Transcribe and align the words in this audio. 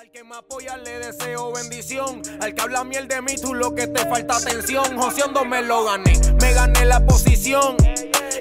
Al 0.00 0.10
que 0.10 0.24
me 0.24 0.34
apoya 0.34 0.78
le 0.78 0.98
deseo 0.98 1.52
bendición. 1.52 2.22
Al 2.40 2.54
que 2.54 2.62
habla 2.62 2.84
miel 2.84 3.06
de 3.06 3.20
mí, 3.20 3.34
tú 3.38 3.52
lo 3.52 3.74
que 3.74 3.86
te 3.86 4.08
falta 4.08 4.38
atención. 4.38 4.96
Joseando 4.96 5.44
me 5.44 5.60
lo 5.60 5.84
gané, 5.84 6.18
me 6.40 6.54
gané 6.54 6.86
la 6.86 7.04
posición. 7.04 7.76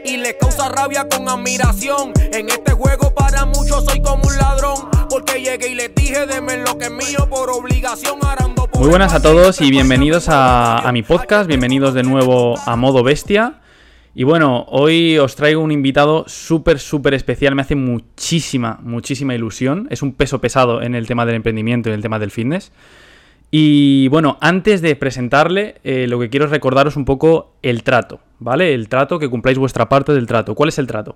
Y 0.05 0.15
le 0.15 0.37
causa 0.37 0.69
rabia 0.69 1.09
con 1.09 1.27
admiración. 1.27 2.13
En 2.31 2.47
este 2.47 2.71
juego 2.71 3.13
para 3.13 3.43
muchos 3.43 3.83
soy 3.83 4.01
como 4.01 4.23
un 4.25 4.37
ladrón. 4.37 4.89
Porque 5.09 5.41
llegué 5.41 5.67
y 5.67 5.75
les 5.75 5.93
dije, 5.93 6.25
deme 6.27 6.55
lo 6.55 6.77
que 6.77 6.85
es 6.85 6.91
mío 6.91 7.27
por 7.29 7.49
obligación. 7.49 8.19
Arando 8.25 8.65
por 8.67 8.79
Muy 8.79 8.87
buenas 8.87 9.13
a 9.13 9.21
todos 9.21 9.59
y 9.59 9.69
bienvenidos 9.69 10.29
a, 10.29 10.77
a 10.77 10.91
mi 10.93 11.03
podcast, 11.03 11.45
bienvenidos 11.45 11.93
de 11.93 12.03
nuevo 12.03 12.57
a 12.57 12.77
Modo 12.77 13.03
Bestia. 13.03 13.59
Y 14.19 14.25
bueno, 14.25 14.65
hoy 14.67 15.17
os 15.17 15.37
traigo 15.37 15.61
un 15.61 15.71
invitado 15.71 16.25
súper, 16.27 16.79
súper 16.79 17.13
especial, 17.13 17.55
me 17.55 17.61
hace 17.61 17.75
muchísima, 17.75 18.77
muchísima 18.83 19.33
ilusión. 19.33 19.87
Es 19.91 20.01
un 20.01 20.11
peso 20.11 20.41
pesado 20.41 20.81
en 20.81 20.93
el 20.93 21.07
tema 21.07 21.25
del 21.25 21.35
emprendimiento 21.35 21.87
y 21.87 21.93
en 21.93 21.95
el 21.95 22.01
tema 22.01 22.19
del 22.19 22.29
fitness. 22.29 22.73
Y 23.49 24.09
bueno, 24.09 24.37
antes 24.41 24.81
de 24.81 24.97
presentarle, 24.97 25.75
eh, 25.85 26.05
lo 26.09 26.19
que 26.19 26.29
quiero 26.29 26.47
es 26.47 26.51
recordaros 26.51 26.97
un 26.97 27.05
poco 27.05 27.53
el 27.61 27.83
trato, 27.83 28.19
¿vale? 28.39 28.73
El 28.73 28.89
trato, 28.89 29.19
que 29.19 29.29
cumpláis 29.29 29.57
vuestra 29.57 29.87
parte 29.87 30.11
del 30.11 30.27
trato. 30.27 30.53
¿Cuál 30.53 30.67
es 30.67 30.79
el 30.79 30.87
trato? 30.87 31.15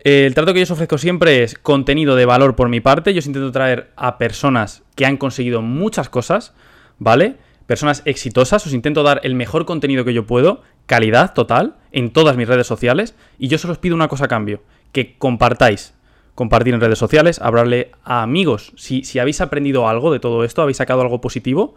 El 0.00 0.34
trato 0.34 0.52
que 0.52 0.58
yo 0.58 0.64
os 0.64 0.72
ofrezco 0.72 0.98
siempre 0.98 1.42
es 1.42 1.54
contenido 1.54 2.16
de 2.16 2.26
valor 2.26 2.54
por 2.54 2.68
mi 2.68 2.82
parte. 2.82 3.14
Yo 3.14 3.20
os 3.20 3.26
intento 3.26 3.50
traer 3.50 3.92
a 3.96 4.18
personas 4.18 4.82
que 4.94 5.06
han 5.06 5.16
conseguido 5.16 5.62
muchas 5.62 6.10
cosas, 6.10 6.52
¿vale? 6.98 7.36
Personas 7.66 8.02
exitosas. 8.04 8.66
Os 8.66 8.74
intento 8.74 9.02
dar 9.02 9.22
el 9.24 9.34
mejor 9.34 9.64
contenido 9.64 10.04
que 10.04 10.12
yo 10.12 10.26
puedo, 10.26 10.60
calidad 10.84 11.32
total, 11.32 11.76
en 11.94 12.12
todas 12.12 12.36
mis 12.36 12.46
redes 12.46 12.66
sociales. 12.66 13.14
Y 13.38 13.48
yo 13.48 13.56
solo 13.56 13.72
os 13.72 13.78
pido 13.78 13.94
una 13.94 14.08
cosa 14.08 14.26
a 14.26 14.28
cambio: 14.28 14.62
que 14.92 15.16
compartáis. 15.16 15.94
Compartir 16.34 16.74
en 16.74 16.80
redes 16.80 16.98
sociales, 16.98 17.40
hablarle 17.40 17.92
a 18.02 18.22
amigos. 18.22 18.72
Si, 18.76 19.04
si 19.04 19.20
habéis 19.20 19.40
aprendido 19.40 19.88
algo 19.88 20.12
de 20.12 20.18
todo 20.18 20.42
esto, 20.42 20.62
habéis 20.62 20.78
sacado 20.78 21.00
algo 21.00 21.20
positivo, 21.20 21.76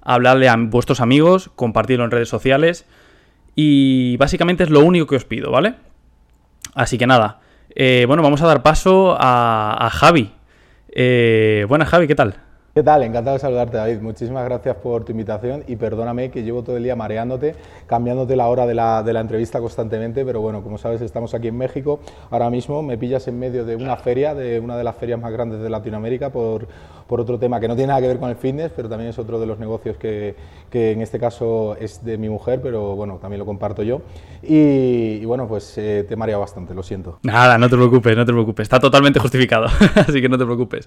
hablarle 0.00 0.48
a 0.48 0.56
vuestros 0.56 1.00
amigos, 1.00 1.50
compartirlo 1.56 2.04
en 2.04 2.12
redes 2.12 2.28
sociales. 2.28 2.86
Y 3.56 4.16
básicamente 4.18 4.62
es 4.62 4.70
lo 4.70 4.80
único 4.80 5.08
que 5.08 5.16
os 5.16 5.24
pido, 5.24 5.50
¿vale? 5.50 5.74
Así 6.74 6.98
que 6.98 7.06
nada. 7.08 7.40
Eh, 7.74 8.04
bueno, 8.06 8.22
vamos 8.22 8.40
a 8.42 8.46
dar 8.46 8.62
paso 8.62 9.16
a, 9.18 9.86
a 9.86 9.90
Javi. 9.90 10.30
Eh, 10.88 11.66
buenas, 11.68 11.88
Javi, 11.88 12.06
¿qué 12.06 12.14
tal? 12.14 12.45
¿Qué 12.76 12.82
tal? 12.82 13.02
Encantado 13.04 13.36
de 13.36 13.40
saludarte, 13.40 13.78
David. 13.78 14.02
Muchísimas 14.02 14.44
gracias 14.44 14.76
por 14.76 15.02
tu 15.02 15.12
invitación 15.12 15.64
y 15.66 15.76
perdóname 15.76 16.30
que 16.30 16.42
llevo 16.42 16.62
todo 16.62 16.76
el 16.76 16.82
día 16.82 16.94
mareándote, 16.94 17.54
cambiándote 17.86 18.36
la 18.36 18.48
hora 18.48 18.66
de 18.66 18.74
la, 18.74 19.02
entrevista 19.18 19.60
constantemente, 19.60 20.26
pero 20.26 20.42
bueno, 20.42 20.62
como 20.62 20.76
sabes, 20.76 21.00
estamos 21.00 21.32
aquí 21.32 21.48
en 21.48 21.56
México. 21.56 22.00
Ahora 22.28 22.50
mismo 22.50 22.82
me 22.82 22.98
pillas 22.98 23.28
en 23.28 23.38
medio 23.38 23.64
de 23.64 23.76
una 23.76 23.96
feria, 23.96 24.34
de 24.34 24.60
una 24.60 24.76
de 24.76 24.84
las 24.84 24.94
ferias 24.94 25.18
más 25.18 25.32
grandes 25.32 25.62
de 25.62 25.70
Latinoamérica, 25.70 26.28
por, 26.28 26.68
por 27.06 27.18
otro 27.18 27.38
tema 27.38 27.60
que 27.60 27.66
no 27.66 27.76
tiene 27.76 27.86
nada 27.88 28.02
que 28.02 28.08
ver 28.08 28.18
con 28.18 28.28
el 28.28 28.36
fitness, 28.36 28.70
pero 28.76 28.90
también 28.90 29.08
es 29.08 29.18
otro 29.18 29.40
de 29.40 29.46
los 29.46 29.58
negocios 29.58 29.96
que, 29.96 30.34
que 30.68 30.92
en 30.92 31.00
este 31.00 31.18
caso 31.18 31.78
es 31.80 32.04
de 32.04 32.18
mi 32.18 32.28
mujer, 32.28 32.60
pero 32.62 32.94
bueno, 32.94 33.16
también 33.22 33.38
lo 33.38 33.46
comparto 33.46 33.84
yo. 33.84 34.02
Y, 34.42 35.20
y 35.22 35.24
bueno, 35.24 35.48
pues 35.48 35.78
eh, 35.78 36.04
te 36.06 36.12
he 36.12 36.16
mareado 36.18 36.42
bastante, 36.42 36.74
lo 36.74 36.82
siento. 36.82 37.20
Nada, 37.22 37.56
no 37.56 37.70
te 37.70 37.76
preocupes, 37.76 38.14
no 38.14 38.26
te 38.26 38.32
preocupes. 38.32 38.64
Está 38.64 38.78
totalmente 38.78 39.18
justificado, 39.18 39.64
así 39.94 40.20
que 40.20 40.28
no 40.28 40.36
te 40.36 40.44
preocupes. 40.44 40.86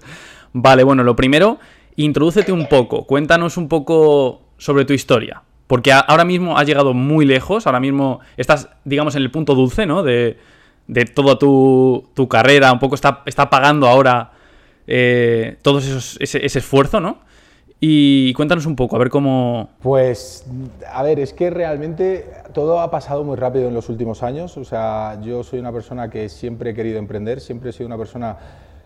Vale, 0.52 0.84
bueno, 0.84 1.02
lo 1.02 1.16
primero 1.16 1.58
introdúcete 2.04 2.52
un 2.52 2.66
poco, 2.66 3.06
cuéntanos 3.06 3.56
un 3.56 3.68
poco 3.68 4.42
sobre 4.58 4.84
tu 4.84 4.92
historia. 4.92 5.42
Porque 5.66 5.92
ahora 5.92 6.24
mismo 6.24 6.58
has 6.58 6.66
llegado 6.66 6.94
muy 6.94 7.24
lejos, 7.24 7.66
ahora 7.66 7.78
mismo 7.78 8.18
estás, 8.36 8.68
digamos, 8.84 9.14
en 9.14 9.22
el 9.22 9.30
punto 9.30 9.54
dulce, 9.54 9.86
¿no? 9.86 10.02
De, 10.02 10.36
de 10.88 11.04
toda 11.04 11.38
tu, 11.38 12.08
tu, 12.14 12.26
carrera, 12.28 12.72
un 12.72 12.80
poco 12.80 12.96
está, 12.96 13.22
está 13.24 13.48
pagando 13.48 13.86
ahora 13.86 14.32
eh, 14.88 15.56
todo 15.62 15.78
ese, 15.78 16.46
esfuerzo, 16.46 16.98
¿no? 16.98 17.18
Y 17.78 18.34
cuéntanos 18.34 18.66
un 18.66 18.74
poco, 18.74 18.96
a 18.96 18.98
ver 18.98 19.08
cómo... 19.08 19.70
Pues, 19.80 20.44
a 20.92 21.04
ver, 21.04 21.20
es 21.20 21.32
que 21.32 21.48
realmente 21.48 22.28
todo 22.52 22.80
ha 22.80 22.90
pasado 22.90 23.22
muy 23.22 23.36
rápido 23.36 23.68
en 23.68 23.74
los 23.74 23.88
últimos 23.88 24.24
años. 24.24 24.56
O 24.56 24.64
sea, 24.64 25.20
yo 25.22 25.44
soy 25.44 25.60
una 25.60 25.72
persona 25.72 26.10
que 26.10 26.28
siempre 26.28 26.70
he 26.70 26.74
querido 26.74 26.98
emprender, 26.98 27.40
siempre 27.40 27.70
he 27.70 27.72
sido 27.72 27.86
una 27.86 27.96
persona 27.96 28.36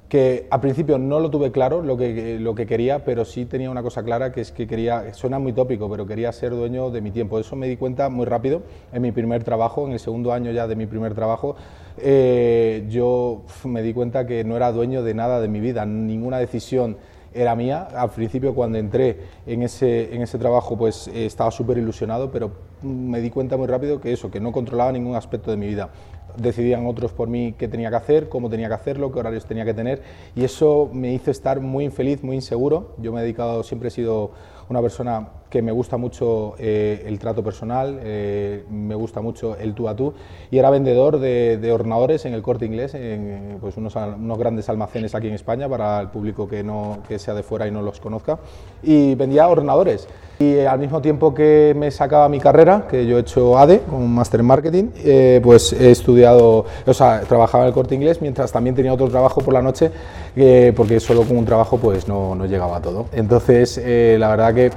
que 0.09 0.47
al 0.51 0.61
principio 0.61 0.99
no 0.99 1.19
lo 1.19 1.31
tuve 1.31 1.51
claro 1.51 1.83
lo 1.83 1.97
que, 1.97 2.39
lo 2.39 2.55
que 2.55 2.67
quería, 2.67 3.05
pero 3.05 3.25
sí 3.25 3.47
tenía 3.47 3.71
una 3.71 3.83
cosa 3.83 4.03
clara, 4.03 4.33
que 4.33 4.43
es 4.43 4.53
que 4.53 4.67
quería, 4.67 5.13
suena 5.15 5.39
muy 5.39 5.53
tópico, 5.53 5.91
pero 5.91 6.07
quería 6.07 6.31
ser 6.33 6.51
dueño 6.53 6.91
de 6.91 7.01
mi 7.01 7.11
tiempo. 7.11 7.39
Eso 7.39 7.57
me 7.57 7.67
di 7.67 7.77
cuenta 7.77 8.09
muy 8.09 8.27
rápido 8.27 8.63
en 8.93 9.03
mi 9.03 9.13
primer 9.13 9.45
trabajo, 9.45 9.87
en 9.87 9.93
el 9.93 9.99
segundo 9.99 10.33
año 10.33 10.51
ya 10.53 10.67
de 10.67 10.77
mi 10.77 10.87
primer 10.87 11.15
trabajo, 11.15 11.57
eh, 11.99 12.85
yo 12.89 13.43
me 13.65 13.83
di 13.83 13.93
cuenta 13.93 14.27
que 14.27 14.45
no 14.45 14.57
era 14.57 14.73
dueño 14.73 15.03
de 15.03 15.15
nada 15.15 15.41
de 15.41 15.49
mi 15.49 15.61
vida, 15.61 15.87
ninguna 15.87 16.39
decisión 16.39 16.97
era 17.35 17.57
mía. 17.57 17.89
Al 17.95 18.11
principio 18.11 18.55
cuando 18.55 18.79
entré 18.79 19.19
en 19.47 19.63
ese, 19.63 20.15
en 20.15 20.23
ese 20.23 20.39
trabajo 20.39 20.77
pues 20.77 21.09
eh, 21.09 21.27
estaba 21.27 21.51
súper 21.51 21.79
ilusionado, 21.79 22.31
pero 22.31 22.53
me 22.83 23.21
di 23.21 23.31
cuenta 23.31 23.57
muy 23.57 23.67
rápido 23.67 24.01
que 24.01 24.13
eso, 24.13 24.31
que 24.31 24.41
no 24.41 24.53
controlaba 24.53 24.93
ningún 24.93 25.17
aspecto 25.17 25.51
de 25.51 25.57
mi 25.57 25.67
vida 25.67 25.91
decidían 26.37 26.87
otros 26.87 27.13
por 27.13 27.29
mí 27.29 27.55
qué 27.59 27.69
tenía 27.69 27.91
que 27.91 27.97
hacer, 27.97 28.29
cómo 28.29 28.51
tenía 28.51 28.69
que 28.69 28.75
hacerlo, 28.75 29.13
qué 29.13 29.19
horarios 29.21 29.45
tenía 29.47 29.65
que 29.65 29.75
tener 29.75 30.03
y 30.35 30.45
eso 30.45 30.91
me 30.93 31.13
hizo 31.13 31.31
estar 31.31 31.61
muy 31.61 31.85
infeliz, 31.85 32.23
muy 32.23 32.37
inseguro. 32.37 32.95
Yo 32.99 33.13
me 33.13 33.21
he 33.21 33.23
dedicado, 33.23 33.63
siempre 33.63 33.89
he 33.89 33.91
sido 33.91 34.33
una 34.69 34.81
persona 34.81 35.29
que 35.51 35.63
me 35.63 35.73
gusta 35.73 35.97
mucho 35.97 36.55
eh, 36.59 37.05
el 37.07 37.19
trato 37.19 37.45
personal, 37.45 38.01
eh, 38.03 38.65
me 38.71 38.95
gusta 38.95 39.21
mucho 39.21 39.57
el 39.57 39.75
tú 39.75 39.89
a 39.89 39.95
tú 39.95 40.15
y 40.51 40.59
era 40.59 40.71
vendedor 40.71 41.21
de, 41.21 41.59
de 41.59 41.73
ordenadores 41.73 42.25
en 42.25 42.35
el 42.35 42.43
corte 42.43 42.67
inglés, 42.67 42.95
en 42.95 43.59
pues 43.61 43.77
unos, 43.77 43.95
unos, 43.95 44.39
grandes 44.39 44.69
almacenes 44.69 45.15
aquí 45.15 45.29
en 45.29 45.35
España 45.35 45.69
para 45.69 46.01
el 46.01 46.09
público 46.09 46.49
que, 46.49 46.65
no, 46.65 46.99
que 47.07 47.19
sea 47.19 47.35
de 47.35 47.43
fuera 47.43 47.69
y 47.69 47.71
no 47.71 47.83
los 47.83 48.01
conozca 48.01 48.39
y 48.83 49.15
vendía 49.15 49.47
ordenadores. 49.47 50.09
Y 50.39 50.61
al 50.61 50.79
mismo 50.81 51.01
tiempo 51.01 51.33
que 51.33 51.75
me 51.77 51.91
sacaba 51.91 52.29
mi 52.29 52.41
carrera, 52.41 52.87
que 52.91 53.07
yo 53.07 53.19
he 53.19 53.21
hecho 53.21 53.57
ADE, 53.57 53.83
un 53.93 54.15
máster 54.15 54.41
en 54.41 54.47
marketing, 54.47 54.85
eh, 55.05 55.41
pues 55.43 55.73
he 55.73 55.93
estudiado, 55.93 56.65
o 56.87 56.95
sea, 56.95 57.21
trabajaba 57.21 57.65
en 57.65 57.69
el 57.69 57.75
corte 57.75 57.95
inglés, 57.95 58.21
mientras 58.21 58.51
también 58.51 58.75
tenía 58.75 58.93
otro 58.93 59.09
trabajo 59.09 59.41
por 59.43 59.55
la 59.55 59.63
noche, 59.63 59.91
eh, 60.35 60.73
porque 60.77 60.99
solo 60.99 61.23
con 61.23 61.37
un 61.37 61.45
trabajo 61.45 61.79
pues 61.79 62.09
no, 62.09 62.35
no 62.35 62.47
llegaba 62.47 62.79
a 62.79 62.83
todo. 62.83 63.07
Entonces, 63.13 63.81
eh, 63.83 64.17
la 64.19 64.29
verdad 64.29 64.55
que 64.55 64.71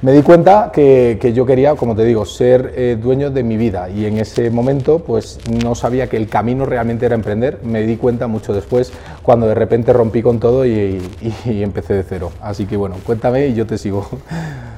me 0.00 0.12
di 0.12 0.22
cuenta 0.22 0.70
que, 0.72 1.18
que, 1.20 1.32
yo 1.32 1.44
quería, 1.44 1.74
como 1.74 1.96
te 1.96 2.04
digo, 2.04 2.24
ser 2.24 2.72
eh, 2.76 2.96
dueño 3.00 3.30
de 3.30 3.42
mi 3.42 3.56
vida 3.56 3.90
y 3.90 4.06
en 4.06 4.18
ese 4.18 4.48
momento 4.48 5.00
pues 5.00 5.40
no 5.64 5.74
sabía 5.74 6.08
que 6.08 6.16
el 6.16 6.28
camino 6.28 6.66
realmente 6.66 7.06
era 7.06 7.16
emprender. 7.16 7.58
Me 7.64 7.82
di 7.82 7.96
cuenta 7.96 8.28
mucho 8.28 8.52
después 8.52 8.92
cuando 9.24 9.48
de 9.48 9.56
repente 9.56 9.92
rompí 9.92 10.22
con 10.22 10.38
todo 10.38 10.64
y, 10.64 11.02
y, 11.20 11.50
y 11.50 11.62
empecé 11.64 11.94
de 11.94 12.04
cero. 12.04 12.30
Así 12.40 12.66
que 12.66 12.76
bueno, 12.76 12.94
cuéntame 13.04 13.48
y 13.48 13.54
yo 13.54 13.66
te 13.66 13.76
sigo. 13.76 14.08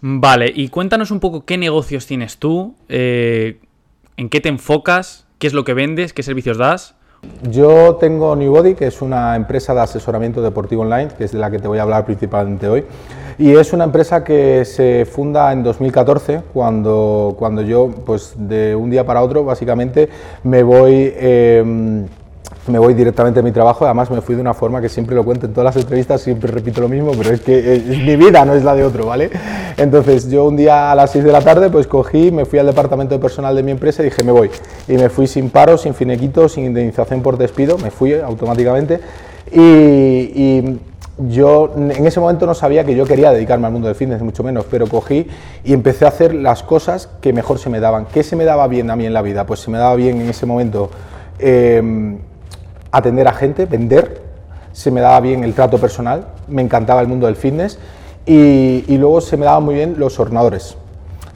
Vale, 0.00 0.52
y 0.54 0.68
cuéntanos 0.68 1.10
un 1.10 1.18
poco 1.18 1.44
qué 1.44 1.58
negocios 1.58 2.06
tienes 2.06 2.38
tú, 2.38 2.74
eh, 2.88 3.60
en 4.16 4.28
qué 4.28 4.40
te 4.40 4.48
enfocas, 4.48 5.26
qué 5.38 5.46
es 5.48 5.54
lo 5.54 5.64
que 5.64 5.74
vendes, 5.74 6.12
qué 6.12 6.22
servicios 6.22 6.56
das. 6.56 6.94
Yo 7.50 7.96
tengo 7.96 8.36
Newbody, 8.36 8.74
que 8.74 8.86
es 8.86 9.02
una 9.02 9.34
empresa 9.34 9.74
de 9.74 9.80
asesoramiento 9.80 10.40
deportivo 10.40 10.82
online, 10.82 11.08
que 11.18 11.24
es 11.24 11.32
de 11.32 11.38
la 11.38 11.50
que 11.50 11.58
te 11.58 11.66
voy 11.66 11.78
a 11.78 11.82
hablar 11.82 12.04
principalmente 12.04 12.68
hoy. 12.68 12.84
Y 13.38 13.50
es 13.56 13.72
una 13.72 13.84
empresa 13.84 14.22
que 14.22 14.64
se 14.64 15.04
funda 15.04 15.52
en 15.52 15.64
2014, 15.64 16.42
cuando, 16.52 17.34
cuando 17.36 17.62
yo, 17.62 17.90
pues 18.06 18.34
de 18.36 18.76
un 18.76 18.90
día 18.90 19.04
para 19.04 19.22
otro, 19.22 19.44
básicamente, 19.44 20.08
me 20.44 20.62
voy... 20.62 21.12
Eh, 21.16 22.06
me 22.68 22.78
voy 22.78 22.94
directamente 22.94 23.40
a 23.40 23.42
mi 23.42 23.52
trabajo, 23.52 23.84
además 23.84 24.10
me 24.10 24.20
fui 24.20 24.34
de 24.34 24.40
una 24.40 24.54
forma 24.54 24.80
que 24.80 24.88
siempre 24.88 25.14
lo 25.14 25.24
cuento 25.24 25.46
en 25.46 25.52
todas 25.52 25.74
las 25.74 25.82
entrevistas, 25.82 26.20
siempre 26.20 26.50
repito 26.50 26.80
lo 26.80 26.88
mismo, 26.88 27.12
pero 27.16 27.34
es 27.34 27.40
que 27.40 27.76
es, 27.76 27.86
mi 27.86 28.16
vida, 28.16 28.44
no 28.44 28.54
es 28.54 28.64
la 28.64 28.74
de 28.74 28.84
otro, 28.84 29.06
¿vale? 29.06 29.30
Entonces 29.76 30.30
yo 30.30 30.44
un 30.44 30.56
día 30.56 30.90
a 30.90 30.94
las 30.94 31.12
6 31.12 31.24
de 31.24 31.32
la 31.32 31.40
tarde 31.40 31.70
pues 31.70 31.86
cogí, 31.86 32.30
me 32.30 32.44
fui 32.44 32.58
al 32.58 32.66
departamento 32.66 33.14
de 33.14 33.20
personal 33.20 33.54
de 33.54 33.62
mi 33.62 33.70
empresa 33.70 34.02
y 34.02 34.06
dije 34.06 34.22
me 34.22 34.32
voy. 34.32 34.50
Y 34.88 34.94
me 34.94 35.08
fui 35.08 35.26
sin 35.26 35.50
paro, 35.50 35.78
sin 35.78 35.94
finequito, 35.94 36.48
sin 36.48 36.64
indemnización 36.64 37.22
por 37.22 37.38
despido, 37.38 37.78
me 37.78 37.90
fui 37.90 38.14
automáticamente 38.14 39.00
y, 39.52 39.60
y 39.60 40.78
yo 41.18 41.72
en 41.76 42.06
ese 42.06 42.20
momento 42.20 42.46
no 42.46 42.54
sabía 42.54 42.84
que 42.84 42.94
yo 42.94 43.04
quería 43.04 43.32
dedicarme 43.32 43.66
al 43.66 43.72
mundo 43.72 43.88
del 43.88 43.96
fitness, 43.96 44.22
mucho 44.22 44.44
menos, 44.44 44.66
pero 44.70 44.86
cogí 44.86 45.26
y 45.64 45.72
empecé 45.72 46.04
a 46.04 46.08
hacer 46.08 46.34
las 46.34 46.62
cosas 46.62 47.08
que 47.20 47.32
mejor 47.32 47.58
se 47.58 47.70
me 47.70 47.80
daban. 47.80 48.06
¿Qué 48.06 48.22
se 48.22 48.36
me 48.36 48.44
daba 48.44 48.68
bien 48.68 48.90
a 48.90 48.96
mí 48.96 49.04
en 49.04 49.12
la 49.12 49.22
vida? 49.22 49.44
Pues 49.44 49.60
se 49.60 49.70
me 49.70 49.78
daba 49.78 49.96
bien 49.96 50.20
en 50.20 50.28
ese 50.28 50.46
momento... 50.46 50.90
Eh, 51.40 52.18
atender 52.92 53.28
a 53.28 53.32
gente, 53.32 53.66
vender, 53.66 54.22
se 54.72 54.90
me 54.90 55.00
daba 55.00 55.20
bien 55.20 55.44
el 55.44 55.54
trato 55.54 55.78
personal, 55.78 56.26
me 56.46 56.62
encantaba 56.62 57.00
el 57.00 57.08
mundo 57.08 57.26
del 57.26 57.36
fitness 57.36 57.78
y, 58.26 58.84
y 58.86 58.98
luego 58.98 59.20
se 59.20 59.36
me 59.36 59.44
daban 59.44 59.64
muy 59.64 59.74
bien 59.74 59.96
los 59.98 60.18
ordenadores. 60.20 60.76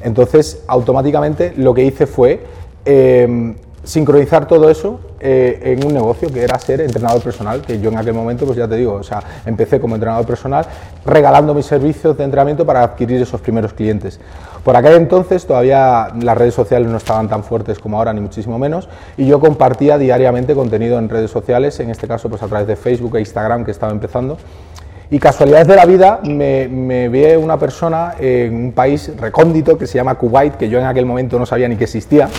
Entonces, 0.02 0.62
automáticamente 0.66 1.52
lo 1.56 1.74
que 1.74 1.84
hice 1.84 2.06
fue 2.06 2.44
eh, 2.84 3.54
sincronizar 3.84 4.46
todo 4.46 4.70
eso 4.70 5.00
eh, 5.20 5.76
en 5.76 5.84
un 5.84 5.92
negocio 5.92 6.32
que 6.32 6.42
era 6.42 6.58
ser 6.58 6.80
entrenador 6.80 7.20
personal, 7.20 7.62
que 7.62 7.80
yo 7.80 7.90
en 7.90 7.98
aquel 7.98 8.14
momento, 8.14 8.46
pues 8.46 8.56
ya 8.56 8.68
te 8.68 8.76
digo, 8.76 8.94
o 8.94 9.02
sea, 9.02 9.22
empecé 9.44 9.80
como 9.80 9.94
entrenador 9.94 10.26
personal 10.26 10.66
regalando 11.04 11.52
mis 11.52 11.66
servicios 11.66 12.16
de 12.16 12.24
entrenamiento 12.24 12.64
para 12.64 12.82
adquirir 12.82 13.20
esos 13.20 13.40
primeros 13.40 13.72
clientes. 13.72 14.20
Por 14.64 14.76
aquel 14.76 14.94
entonces 14.94 15.44
todavía 15.44 16.08
las 16.20 16.38
redes 16.38 16.54
sociales 16.54 16.88
no 16.88 16.96
estaban 16.96 17.28
tan 17.28 17.42
fuertes 17.42 17.80
como 17.80 17.98
ahora, 17.98 18.12
ni 18.12 18.20
muchísimo 18.20 18.58
menos, 18.58 18.88
y 19.16 19.26
yo 19.26 19.40
compartía 19.40 19.98
diariamente 19.98 20.54
contenido 20.54 20.98
en 20.98 21.08
redes 21.08 21.30
sociales, 21.30 21.80
en 21.80 21.90
este 21.90 22.06
caso 22.06 22.28
pues 22.28 22.42
a 22.42 22.46
través 22.46 22.68
de 22.68 22.76
Facebook 22.76 23.16
e 23.16 23.20
Instagram 23.20 23.64
que 23.64 23.72
estaba 23.72 23.90
empezando. 23.90 24.38
Y 25.10 25.18
casualidades 25.18 25.66
de 25.66 25.76
la 25.76 25.84
vida, 25.84 26.20
me, 26.24 26.68
me 26.68 27.08
ve 27.10 27.36
una 27.36 27.58
persona 27.58 28.14
en 28.18 28.54
un 28.54 28.72
país 28.72 29.12
recóndito 29.18 29.76
que 29.76 29.86
se 29.86 29.98
llama 29.98 30.14
Kuwait, 30.14 30.54
que 30.54 30.70
yo 30.70 30.78
en 30.78 30.86
aquel 30.86 31.04
momento 31.04 31.38
no 31.38 31.44
sabía 31.44 31.68
ni 31.68 31.76
que 31.76 31.84
existía, 31.84 32.30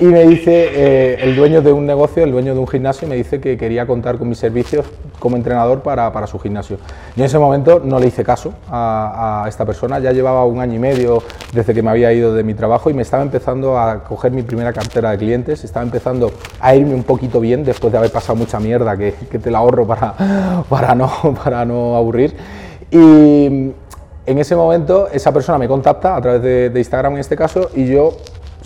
y 0.00 0.04
me 0.04 0.24
dice 0.26 0.70
eh, 0.72 1.18
el 1.20 1.34
dueño 1.34 1.60
de 1.60 1.72
un 1.72 1.84
negocio, 1.84 2.22
el 2.22 2.30
dueño 2.30 2.54
de 2.54 2.60
un 2.60 2.68
gimnasio, 2.68 3.08
me 3.08 3.16
dice 3.16 3.40
que 3.40 3.56
quería 3.56 3.86
contar 3.86 4.16
con 4.16 4.28
mis 4.28 4.38
servicios 4.38 4.86
como 5.18 5.36
entrenador 5.36 5.82
para, 5.82 6.12
para 6.12 6.26
su 6.26 6.38
gimnasio. 6.38 6.76
Yo 7.16 7.22
en 7.22 7.24
ese 7.24 7.38
momento 7.38 7.82
no 7.84 7.98
le 7.98 8.06
hice 8.06 8.22
caso 8.22 8.54
a, 8.70 9.44
a, 9.44 9.48
esta 9.48 9.64
persona, 9.64 9.98
ya 9.98 10.12
llevaba 10.12 10.44
un 10.44 10.60
año 10.60 10.74
y 10.74 10.78
medio 10.78 11.22
desde 11.52 11.74
que 11.74 11.82
me 11.82 11.90
había 11.90 12.12
ido 12.12 12.32
de 12.32 12.44
mi 12.44 12.54
trabajo 12.54 12.90
y 12.90 12.94
me 12.94 13.02
estaba 13.02 13.22
empezando 13.22 13.76
a 13.76 14.04
coger 14.04 14.30
mi 14.30 14.42
primera 14.42 14.72
cartera 14.72 15.10
de 15.10 15.18
clientes, 15.18 15.64
estaba 15.64 15.84
empezando 15.84 16.30
a 16.60 16.76
irme 16.76 16.94
un 16.94 17.02
poquito 17.02 17.40
bien 17.40 17.64
después 17.64 17.90
de 17.90 17.98
haber 17.98 18.12
pasado 18.12 18.36
mucha 18.36 18.60
mierda 18.60 18.96
que, 18.96 19.14
que 19.30 19.38
te 19.40 19.50
la 19.50 19.58
ahorro 19.58 19.86
para, 19.86 20.14
para, 20.68 20.94
no, 20.94 21.10
para 21.42 21.64
no 21.64 21.96
aburrir. 21.96 22.36
Y 22.90 23.46
en 24.26 24.38
ese 24.38 24.54
momento 24.54 25.08
esa 25.12 25.32
persona 25.32 25.58
me 25.58 25.66
contacta 25.66 26.14
a 26.14 26.20
través 26.20 26.42
de, 26.42 26.70
de 26.70 26.78
Instagram 26.78 27.14
en 27.14 27.18
este 27.18 27.34
caso 27.36 27.70
y 27.74 27.86
yo 27.86 28.12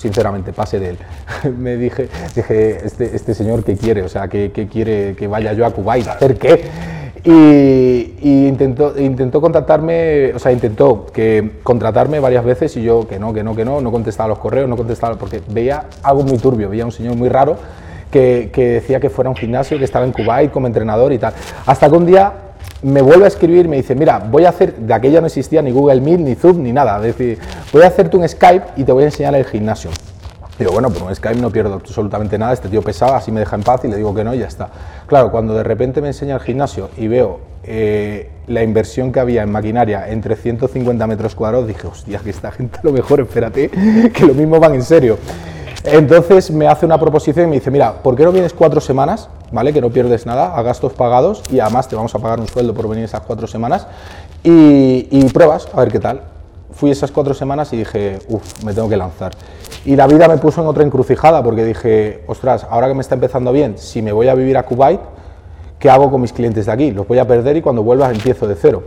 sinceramente, 0.03 0.53
pase 0.53 0.81
de 0.81 0.91
él. 0.91 0.99
me 1.59 1.77
dije, 1.77 2.09
dije 2.35 2.85
este, 2.85 3.15
este, 3.15 3.35
señor 3.35 3.63
qué 3.65 3.77
quiere, 3.77 4.03
o 4.03 4.09
sea, 4.09 4.29
que, 4.29 4.51
quiere 4.71 5.15
que 5.15 5.29
vaya 5.29 5.53
yo 5.53 5.65
a 5.65 5.71
Kuwait, 5.71 6.07
¿hacer 6.09 6.37
qué? 6.37 6.65
Y, 7.25 8.15
y, 8.21 8.49
intentó, 8.49 8.99
intentó 8.99 9.41
contactarme, 9.41 10.35
o 10.35 10.41
sea, 10.41 10.51
intentó 10.51 11.07
que 11.07 11.53
contratarme 11.63 12.19
varias 12.19 12.45
veces 12.45 12.77
y 12.77 12.83
yo 12.83 13.07
que 13.07 13.21
no, 13.21 13.33
que 13.33 13.45
no, 13.45 13.55
que 13.55 13.65
no, 13.65 13.81
no 13.81 13.93
contestaba 13.93 14.31
los 14.31 14.41
correos, 14.41 14.69
no 14.69 14.77
contestaba, 14.77 15.15
porque 15.17 15.41
veía 15.49 15.85
algo 16.03 16.25
muy 16.25 16.39
turbio, 16.39 16.69
veía 16.69 16.85
un 16.85 16.91
señor 16.91 17.15
muy 17.15 17.29
raro 17.29 17.57
que, 18.11 18.51
que 18.53 18.67
decía 18.69 18.99
que 18.99 19.09
fuera 19.09 19.31
un 19.31 19.37
gimnasio, 19.37 19.79
que 19.79 19.85
estaba 19.85 20.05
en 20.05 20.11
Kuwait 20.11 20.51
como 20.51 20.67
entrenador 20.67 21.13
y 21.13 21.19
tal. 21.19 21.33
Hasta 21.65 21.89
que 21.89 21.95
un 21.95 22.07
día 22.07 22.33
me 22.83 23.01
vuelve 23.01 23.25
a 23.25 23.29
escribir 23.29 23.69
me 23.69 23.77
dice, 23.77 23.95
mira, 23.95 24.19
voy 24.19 24.45
a 24.45 24.49
hacer, 24.49 24.75
de 24.75 24.93
aquella 24.93 25.21
no 25.21 25.27
existía 25.29 25.63
ni 25.63 25.71
Google 25.71 26.01
Meet, 26.01 26.21
ni 26.21 26.35
Zoom, 26.35 26.63
ni 26.63 26.73
nada, 26.73 26.97
es 26.97 27.17
decir, 27.17 27.39
voy 27.73 27.83
a 27.83 27.87
hacerte 27.87 28.17
un 28.17 28.29
Skype 28.29 28.67
y 28.77 28.85
te 28.85 28.93
voy 28.93 29.05
a 29.05 29.07
enseñar 29.07 29.35
el 29.35 29.45
gimnasio. 29.45 29.91
Digo, 30.59 30.73
bueno, 30.73 30.91
por 30.91 31.05
un 31.05 31.15
Skype 31.15 31.41
no 31.41 31.51
pierdo 31.51 31.75
absolutamente 31.75 32.39
nada, 32.39 32.53
este 32.53 32.69
tío 32.69 32.83
pesaba, 32.83 33.17
así 33.17 33.33
me 33.33 33.41
deja 33.41 33.57
en 33.57 33.63
paz 33.63 33.85
y 33.85 33.89
le 33.89 33.97
digo 33.97 34.15
que 34.15 34.23
no 34.23 34.35
y 34.35 34.39
ya 34.39 34.47
está. 34.47 34.69
Claro, 35.07 35.31
cuando 35.31 35.55
de 35.55 35.63
repente 35.63 36.01
me 36.01 36.09
enseña 36.09 36.35
el 36.35 36.41
gimnasio 36.41 36.91
y 36.97 37.09
veo 37.09 37.41
eh, 37.65 38.31
la 38.49 38.63
inversión 38.63 39.13
que 39.13 39.21
había 39.21 39.43
en 39.43 39.51
maquinaria 39.51 40.09
entre 40.09 40.37
150 40.37 41.07
metros 41.07 41.35
cuadrados, 41.35 41.67
dije, 41.67 41.87
hostia, 41.87 42.19
que 42.19 42.31
esta 42.31 42.51
gente 42.51 42.79
a 42.79 42.87
lo 42.87 42.93
mejor, 42.93 43.21
espérate, 43.21 43.71
que 44.15 44.27
lo 44.27 44.35
mismo 44.35 44.61
van 44.61 44.75
en 44.75 44.83
serio. 44.83 45.19
Entonces 45.85 46.51
me 46.51 46.69
hace 46.69 46.87
una 46.87 46.99
proposición 46.99 47.47
y 47.47 47.49
me 47.49 47.55
dice, 47.57 47.71
mira, 47.71 48.03
¿por 48.03 48.15
qué 48.15 48.25
no 48.25 48.33
vienes 48.33 48.53
cuatro 48.53 48.81
semanas? 48.81 49.29
¿Vale? 49.53 49.73
Que 49.73 49.81
no 49.81 49.91
pierdes 49.91 50.27
nada, 50.27 50.57
a 50.57 50.63
gastos 50.63 50.95
pagados 50.95 51.43
y 51.51 51.61
además 51.61 51.87
te 51.87 51.95
vamos 51.95 52.15
a 52.15 52.19
pagar 52.19 52.41
un 52.41 52.49
sueldo 52.49 52.73
por 52.75 52.89
venir 52.89 53.05
esas 53.05 53.21
cuatro 53.21 53.47
semanas 53.47 53.87
y, 54.43 55.09
y 55.11 55.25
pruebas, 55.33 55.69
a 55.73 55.81
ver 55.81 55.93
qué 55.93 56.01
tal. 56.01 56.23
Fui 56.73 56.91
esas 56.91 57.11
cuatro 57.11 57.35
semanas 57.35 57.71
y 57.75 57.77
dije, 57.77 58.19
uff, 58.29 58.65
me 58.65 58.73
tengo 58.73 58.89
que 58.89 58.97
lanzar. 58.97 59.33
Y 59.85 59.95
la 59.95 60.07
vida 60.07 60.27
me 60.27 60.39
puso 60.39 60.63
en 60.63 60.69
otra 60.69 60.85
encrucijada 60.85 61.43
porque 61.43 61.65
dije, 61.65 62.25
ostras, 62.27 62.67
ahora 62.71 62.89
que 62.89 62.95
me 62.95 63.03
está 63.03 63.15
empezando 63.15 63.53
bien, 63.53 63.77
si 63.77 64.01
me 64.01 64.13
voy 64.13 64.29
a 64.29 64.35
vivir 64.35 64.57
a 64.57 64.63
Kuwait, 64.63 65.01
¿qué 65.79 65.91
hago 65.91 66.11
con 66.11 66.21
mis 66.21 66.33
clientes 66.33 66.67
de 66.67 66.73
aquí? 66.73 66.91
Los 66.93 67.07
voy 67.07 67.19
a 67.19 67.27
perder 67.27 67.57
y 67.57 67.63
cuando 67.63 67.83
vuelva 67.83 68.11
empiezo 68.11 68.47
de 68.47 68.55
cero. 68.55 68.85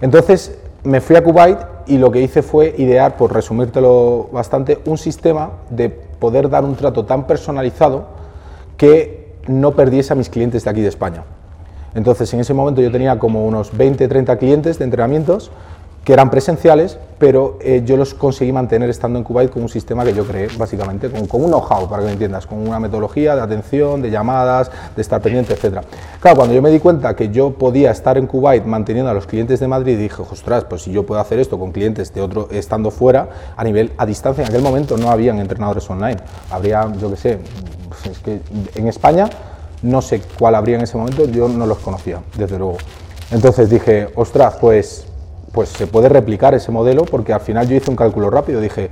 Entonces 0.00 0.58
me 0.82 1.00
fui 1.00 1.16
a 1.16 1.24
Kuwait 1.24 1.58
y 1.86 1.98
lo 1.98 2.10
que 2.10 2.20
hice 2.20 2.42
fue 2.42 2.74
idear, 2.76 3.16
por 3.16 3.32
resumírtelo 3.32 4.28
bastante, 4.32 4.80
un 4.86 4.98
sistema 4.98 5.50
de 5.70 5.88
poder 5.88 6.50
dar 6.50 6.64
un 6.64 6.74
trato 6.74 7.04
tan 7.04 7.26
personalizado 7.26 8.06
que 8.76 9.23
no 9.46 9.72
perdiese 9.72 10.12
a 10.12 10.16
mis 10.16 10.28
clientes 10.28 10.64
de 10.64 10.70
aquí 10.70 10.80
de 10.80 10.88
España. 10.88 11.22
Entonces, 11.94 12.32
en 12.34 12.40
ese 12.40 12.54
momento 12.54 12.80
yo 12.80 12.90
tenía 12.90 13.18
como 13.18 13.46
unos 13.46 13.76
20, 13.76 14.08
30 14.08 14.36
clientes 14.38 14.78
de 14.78 14.84
entrenamientos 14.84 15.50
que 16.04 16.12
eran 16.12 16.30
presenciales, 16.30 16.98
pero 17.18 17.58
eh, 17.62 17.82
yo 17.84 17.96
los 17.96 18.12
conseguí 18.12 18.52
mantener 18.52 18.90
estando 18.90 19.18
en 19.18 19.24
Kuwait 19.24 19.50
con 19.50 19.62
un 19.62 19.70
sistema 19.70 20.04
que 20.04 20.12
yo 20.12 20.24
creé, 20.26 20.48
básicamente, 20.58 21.08
con, 21.08 21.42
un 21.42 21.48
know-how, 21.48 21.88
para 21.88 22.02
que 22.02 22.06
me 22.06 22.12
entiendas, 22.12 22.46
con 22.46 22.58
una 22.58 22.78
metodología 22.78 23.34
de 23.34 23.40
atención, 23.40 24.02
de 24.02 24.10
llamadas, 24.10 24.70
de 24.94 25.00
estar 25.00 25.22
pendiente, 25.22 25.54
etc. 25.54 25.82
Claro, 26.20 26.36
cuando 26.36 26.54
yo 26.54 26.60
me 26.60 26.70
di 26.70 26.78
cuenta 26.78 27.16
que 27.16 27.30
yo 27.30 27.54
podía 27.54 27.90
estar 27.90 28.18
en 28.18 28.26
Kuwait 28.26 28.66
manteniendo 28.66 29.10
a 29.10 29.14
los 29.14 29.26
clientes 29.26 29.60
de 29.60 29.66
Madrid, 29.66 29.96
dije, 29.98 30.20
ostras, 30.20 30.64
pues 30.64 30.82
si 30.82 30.92
yo 30.92 31.06
puedo 31.06 31.20
hacer 31.22 31.38
esto 31.38 31.58
con 31.58 31.72
clientes 31.72 32.12
de 32.12 32.20
otro, 32.20 32.48
estando 32.50 32.90
fuera, 32.90 33.28
a 33.56 33.64
nivel, 33.64 33.92
a 33.96 34.04
distancia, 34.04 34.42
en 34.42 34.48
aquel 34.50 34.62
momento 34.62 34.98
no 34.98 35.10
habían 35.10 35.38
entrenadores 35.38 35.88
online, 35.88 36.18
habría, 36.50 36.92
yo 37.00 37.08
qué 37.10 37.16
sé, 37.16 37.38
es 38.10 38.18
que 38.18 38.40
en 38.74 38.88
España 38.88 39.28
no 39.82 40.00
sé 40.02 40.22
cuál 40.38 40.54
habría 40.54 40.76
en 40.76 40.82
ese 40.82 40.96
momento, 40.96 41.24
yo 41.26 41.48
no 41.48 41.66
los 41.66 41.78
conocía, 41.78 42.20
desde 42.36 42.58
luego. 42.58 42.78
Entonces 43.30 43.68
dije, 43.68 44.08
ostras, 44.14 44.54
pues 44.60 45.06
pues 45.54 45.68
se 45.68 45.86
puede 45.86 46.08
replicar 46.08 46.52
ese 46.52 46.72
modelo 46.72 47.04
porque 47.04 47.32
al 47.32 47.40
final 47.40 47.68
yo 47.68 47.76
hice 47.76 47.88
un 47.88 47.96
cálculo 47.96 48.28
rápido, 48.28 48.60
dije, 48.60 48.90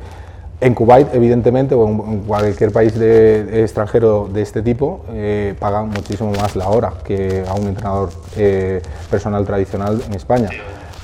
en 0.61 0.75
Kuwait, 0.75 1.13
evidentemente, 1.13 1.75
o 1.75 1.89
en 1.89 2.21
cualquier 2.21 2.71
país 2.71 2.97
de, 2.97 3.63
extranjero 3.65 4.29
de 4.33 4.43
este 4.43 4.63
tipo, 4.63 5.05
eh, 5.11 5.57
pagan 5.59 5.89
muchísimo 5.89 6.31
más 6.31 6.55
la 6.55 6.69
hora 6.69 6.93
que 7.05 7.45
a 7.49 7.55
un 7.55 7.67
entrenador 7.67 8.11
eh, 8.37 8.81
personal 9.11 9.45
tradicional 9.45 10.01
en 10.07 10.15
España. 10.15 10.51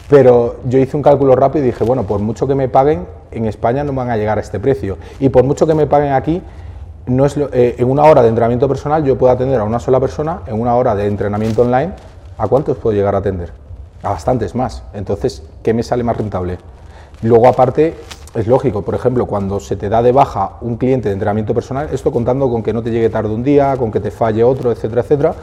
Pero 0.08 0.60
yo 0.68 0.78
hice 0.78 0.96
un 0.96 1.02
cálculo 1.02 1.34
rápido 1.34 1.64
y 1.64 1.68
dije, 1.68 1.82
bueno, 1.82 2.04
por 2.04 2.20
mucho 2.20 2.46
que 2.46 2.54
me 2.54 2.68
paguen, 2.68 3.04
en 3.32 3.46
España 3.46 3.82
no 3.82 3.92
van 3.92 4.10
a 4.10 4.16
llegar 4.16 4.38
a 4.38 4.40
este 4.40 4.60
precio. 4.60 4.96
Y 5.18 5.28
por 5.28 5.42
mucho 5.42 5.66
que 5.66 5.74
me 5.74 5.88
paguen 5.88 6.12
aquí, 6.12 6.40
no 7.08 7.26
es 7.26 7.36
eh, 7.36 7.76
en 7.78 7.90
una 7.90 8.04
hora 8.04 8.22
de 8.22 8.28
entrenamiento 8.28 8.68
personal 8.68 9.04
yo 9.04 9.18
puedo 9.18 9.32
atender 9.32 9.60
a 9.60 9.64
una 9.64 9.80
sola 9.80 9.98
persona, 9.98 10.42
en 10.46 10.60
una 10.60 10.74
hora 10.76 10.94
de 10.94 11.06
entrenamiento 11.06 11.62
online, 11.62 11.92
¿a 12.36 12.46
cuántos 12.48 12.76
puedo 12.76 12.94
llegar 12.94 13.14
a 13.14 13.18
atender? 13.18 13.50
a 14.02 14.10
bastantes 14.10 14.54
más. 14.54 14.82
Entonces, 14.92 15.42
¿qué 15.62 15.74
me 15.74 15.82
sale 15.82 16.04
más 16.04 16.16
rentable? 16.16 16.58
Luego, 17.22 17.48
aparte, 17.48 17.94
es 18.34 18.46
lógico, 18.46 18.82
por 18.82 18.94
ejemplo, 18.94 19.26
cuando 19.26 19.58
se 19.60 19.76
te 19.76 19.88
da 19.88 20.02
de 20.02 20.12
baja 20.12 20.58
un 20.60 20.76
cliente 20.76 21.08
de 21.08 21.14
entrenamiento 21.14 21.54
personal, 21.54 21.88
esto 21.92 22.12
contando 22.12 22.48
con 22.48 22.62
que 22.62 22.72
no 22.72 22.82
te 22.82 22.90
llegue 22.90 23.10
tarde 23.10 23.30
un 23.30 23.42
día, 23.42 23.76
con 23.76 23.90
que 23.90 24.00
te 24.00 24.10
falle 24.10 24.44
otro, 24.44 24.70
etcétera, 24.70 25.00
etcétera, 25.02 25.34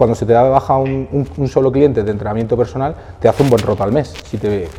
cuando 0.00 0.14
se 0.14 0.24
te 0.24 0.32
da 0.32 0.44
de 0.44 0.48
baja 0.48 0.78
un, 0.78 1.28
solo 1.46 1.70
cliente 1.70 2.02
de 2.02 2.10
entrenamiento 2.10 2.56
personal, 2.56 2.94
te 3.20 3.28
hace 3.28 3.42
un 3.42 3.50
buen 3.50 3.62
roto 3.62 3.82
al 3.82 3.92
mes, 3.92 4.14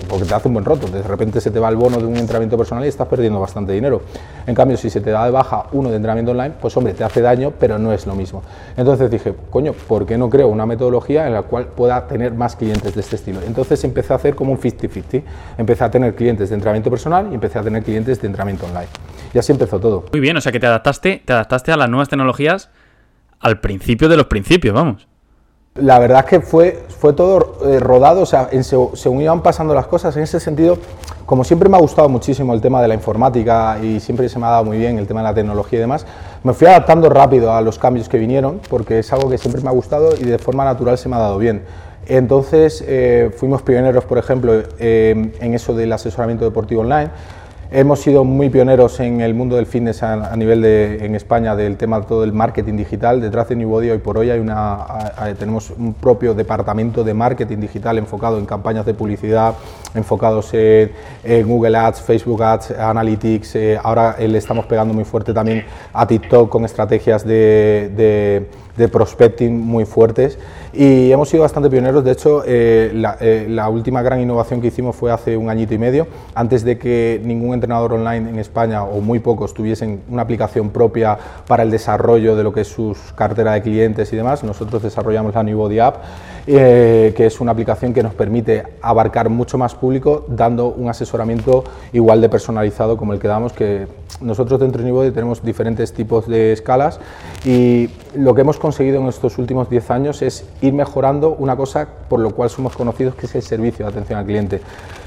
porque 0.10 0.26
te 0.26 0.34
hace 0.34 0.48
un 0.48 0.56
buen 0.56 0.66
roto. 0.66 0.88
De 0.88 1.04
repente 1.04 1.40
se 1.40 1.52
te 1.52 1.60
va 1.60 1.70
el 1.70 1.76
bono 1.76 2.00
de 2.00 2.08
un 2.08 2.18
entrenamiento 2.18 2.58
personal 2.58 2.84
y 2.86 2.88
estás 2.88 3.08
perdiendo 3.08 3.40
bastante 3.40 3.72
dinero. 3.72 4.02
En 4.48 4.56
cambio, 4.56 4.78
si 4.78 4.90
se 4.90 5.00
te 5.00 5.12
da 5.12 5.24
de 5.26 5.30
baja 5.30 5.68
uno 5.74 5.92
de 5.92 5.98
entrenamiento 5.98 6.32
online, 6.32 6.56
pues 6.60 6.76
hombre, 6.76 6.96
te 6.96 7.04
hace 7.04 7.22
daño, 7.22 7.54
pero 7.60 7.78
no 7.78 7.94
es 7.94 8.08
lo 8.08 8.16
mismo. 8.16 8.42
Entonces 8.76 9.12
dije, 9.12 9.36
coño, 9.52 9.74
¿por 9.74 10.08
qué 10.08 10.18
no 10.18 10.28
creo 10.28 10.48
una 10.48 10.66
metodología 10.66 11.28
en 11.28 11.34
la 11.34 11.44
cual 11.44 11.68
pueda 11.68 12.08
tener 12.08 12.34
más 12.34 12.56
clientes 12.56 12.96
de 12.96 13.02
este 13.02 13.18
estilo? 13.18 13.42
Entonces 13.46 13.84
empecé 13.84 14.14
a 14.14 14.16
hacer 14.16 14.34
como 14.34 14.54
un 14.54 14.60
50-50. 14.60 15.22
Empecé 15.56 15.84
a 15.84 15.92
tener 15.92 16.16
clientes 16.16 16.50
de 16.50 16.56
entrenamiento 16.56 16.90
personal 16.90 17.28
y 17.30 17.36
empecé 17.36 17.60
a 17.60 17.62
tener 17.62 17.84
clientes 17.84 18.20
de 18.20 18.26
entrenamiento 18.26 18.66
online. 18.66 18.88
Y 19.36 19.38
así 19.38 19.52
empezó 19.52 19.80
todo. 19.80 20.06
Muy 20.12 20.20
bien, 20.20 20.36
o 20.36 20.42
sea 20.42 20.52
que 20.52 20.60
te 20.60 20.66
adaptaste, 20.66 21.22
te 21.24 21.32
adaptaste 21.32 21.72
a 21.72 21.78
las 21.78 21.90
nuevas 21.90 22.10
tecnologías 22.10 22.72
al 23.40 23.60
principio 23.60 24.10
de 24.10 24.18
los 24.18 24.26
principios, 24.26 24.74
vamos. 24.74 25.11
La 25.76 26.00
verdad 26.00 26.20
es 26.20 26.26
que 26.26 26.42
fue, 26.42 26.84
fue 26.90 27.14
todo 27.14 27.60
eh, 27.66 27.80
rodado, 27.80 28.24
o 28.24 28.26
sea, 28.26 28.50
en, 28.52 28.62
según 28.66 29.22
iban 29.22 29.42
pasando 29.42 29.74
las 29.74 29.88
cosas, 29.88 30.18
en 30.18 30.24
ese 30.24 30.42
sentido, 30.42 30.78
como 31.26 31.46
siempre 31.46 31.70
me 31.70 31.78
ha 31.78 31.80
gustado 31.80 32.10
muchísimo 32.10 32.54
el 32.54 32.60
tema 32.60 32.82
de 32.82 32.90
la 32.90 32.94
informática 32.94 33.80
y 33.82 34.02
siempre 34.02 34.28
se 34.28 34.38
me 34.38 34.48
ha 34.48 34.50
dado 34.50 34.66
muy 34.66 34.78
bien 34.78 34.98
el 34.98 35.08
tema 35.08 35.22
de 35.22 35.30
la 35.30 35.34
tecnología 35.34 35.80
y 35.80 35.80
demás, 35.80 36.06
me 36.44 36.52
fui 36.52 36.68
adaptando 36.68 37.10
rápido 37.10 37.54
a 37.54 37.62
los 37.62 37.80
cambios 37.80 38.10
que 38.10 38.18
vinieron, 38.18 38.60
porque 38.70 39.00
es 39.00 39.14
algo 39.14 39.30
que 39.30 39.38
siempre 39.38 39.62
me 39.62 39.70
ha 39.70 39.72
gustado 39.72 40.14
y 40.14 40.26
de 40.26 40.38
forma 40.40 40.66
natural 40.66 40.98
se 40.98 41.08
me 41.08 41.16
ha 41.16 41.20
dado 41.20 41.38
bien. 41.38 41.64
Entonces, 42.06 42.84
eh, 42.86 43.32
fuimos 43.38 43.62
pioneros, 43.62 44.04
por 44.04 44.18
ejemplo, 44.18 44.52
eh, 44.78 45.32
en 45.40 45.54
eso 45.54 45.74
del 45.74 45.94
asesoramiento 45.94 46.44
deportivo 46.44 46.82
online. 46.82 47.12
Hemos 47.74 48.02
sido 48.02 48.26
muy 48.26 48.50
pioneros 48.50 49.00
en 49.00 49.22
el 49.22 49.34
mundo 49.34 49.56
del 49.56 49.66
fitness 49.66 50.04
a, 50.04 50.36
nivel 50.36 50.62
de 50.62 51.06
en 51.06 51.16
España 51.16 51.56
del 51.56 51.78
tema 51.78 52.02
todo 52.02 52.26
el 52.26 52.34
marketing 52.34 52.76
digital. 52.76 53.22
Detrás 53.22 53.48
de 53.48 53.56
New 53.56 53.70
Body 53.70 53.92
hoy 53.92 54.00
por 54.00 54.18
hoy 54.18 54.30
hay 54.30 54.42
una, 54.42 54.86
tenemos 55.40 55.70
un 55.70 55.94
propio 55.94 56.34
departamento 56.34 57.02
de 57.06 57.14
marketing 57.14 57.60
digital 57.60 57.98
enfocado 57.98 58.38
en 58.40 58.46
campañas 58.46 58.86
de 58.86 58.94
publicidad, 58.94 59.56
enfocados 59.96 60.50
en, 60.54 60.92
Google 61.48 61.78
Ads, 61.78 62.02
Facebook 62.02 62.44
Ads, 62.44 62.72
Analytics. 62.72 63.56
Eh, 63.56 63.80
ahora 63.82 64.18
le 64.20 64.38
estamos 64.38 64.66
pegando 64.66 64.94
muy 64.94 65.06
fuerte 65.06 65.34
también 65.34 65.64
a 65.94 66.06
TikTok 66.06 66.50
con 66.50 66.66
estrategias 66.66 67.26
de 67.26 67.90
de 68.71 68.71
prospecting 68.92 69.60
muy 69.60 69.86
fuertes 69.86 70.38
y 70.74 71.12
hemos 71.12 71.30
sido 71.30 71.44
bastante 71.44 71.70
pioneros. 71.70 72.04
De 72.04 72.12
hecho, 72.12 72.44
eh, 72.46 72.92
eh, 73.20 73.48
la, 73.50 73.70
última 73.70 74.02
gran 74.02 74.22
innovación 74.22 74.62
que 74.62 74.68
hicimos 74.68 74.96
fue 74.96 75.12
hace 75.12 75.38
un 75.38 75.50
añito 75.50 75.74
y 75.74 75.78
medio, 75.78 76.08
antes 76.34 76.64
de 76.64 76.78
que 76.78 77.22
ningún 77.24 77.54
entrenador 77.54 77.94
online 77.94 78.30
en 78.30 78.40
España 78.40 78.84
o 78.84 79.02
muy 79.02 79.20
pocos 79.20 79.54
tuviesen 79.54 80.02
una 80.10 80.22
aplicación 80.22 80.70
propia 80.70 81.18
para 81.48 81.64
el 81.64 81.72
desarrollo 81.72 82.36
de 82.36 82.44
lo 82.44 82.54
que 82.54 82.62
es 82.62 82.68
sus 82.68 82.98
cartera 83.14 83.54
de 83.54 83.62
clientes 83.62 84.12
y 84.14 84.16
demás. 84.16 84.44
Nosotros 84.44 84.82
desarrollamos 84.82 85.36
la 85.36 85.44
New 85.44 85.58
Body 85.58 85.80
App 85.80 85.98
eh, 86.48 87.14
que 87.16 87.26
es 87.28 87.40
una 87.40 87.52
aplicación 87.52 87.94
que 87.94 88.02
nos 88.02 88.14
permite 88.14 88.64
abarcar 88.82 89.30
mucho 89.30 89.58
más 89.58 89.76
público 89.76 90.26
dando 90.28 90.68
un 90.68 90.90
asesoramiento 90.90 91.64
igual 91.94 92.20
de 92.20 92.30
personalizado 92.30 92.98
como 92.98 93.14
el 93.14 93.20
que 93.20 93.28
damos, 93.28 93.54
que 93.54 93.88
nosotros 94.22 94.60
dentro 94.60 94.82
de 94.82 94.88
Nibody 94.88 95.12
tenemos 95.12 95.44
diferentes 95.44 95.94
tipos 95.94 96.28
de 96.28 96.54
escalas 96.54 97.00
y 97.46 97.90
lo 98.16 98.34
que 98.34 98.42
hemos 98.42 98.58
conseguido 98.58 99.00
en 99.02 99.08
estos 99.08 99.38
últimos 99.38 99.70
10 99.70 99.92
años 99.92 100.22
es 100.22 100.46
ir 100.62 100.74
mejorando 100.74 101.36
una 101.38 101.56
cosa 101.56 101.88
por 102.10 102.20
lo 102.20 102.32
cual 102.32 102.50
somos 102.50 102.76
conocidos, 102.76 103.16
que 103.16 103.26
es 103.26 103.36
el 103.36 103.44
servicio 103.44 103.86
de 103.86 103.92
atención 103.92 104.20
al 104.20 104.26
cliente. 104.26 104.62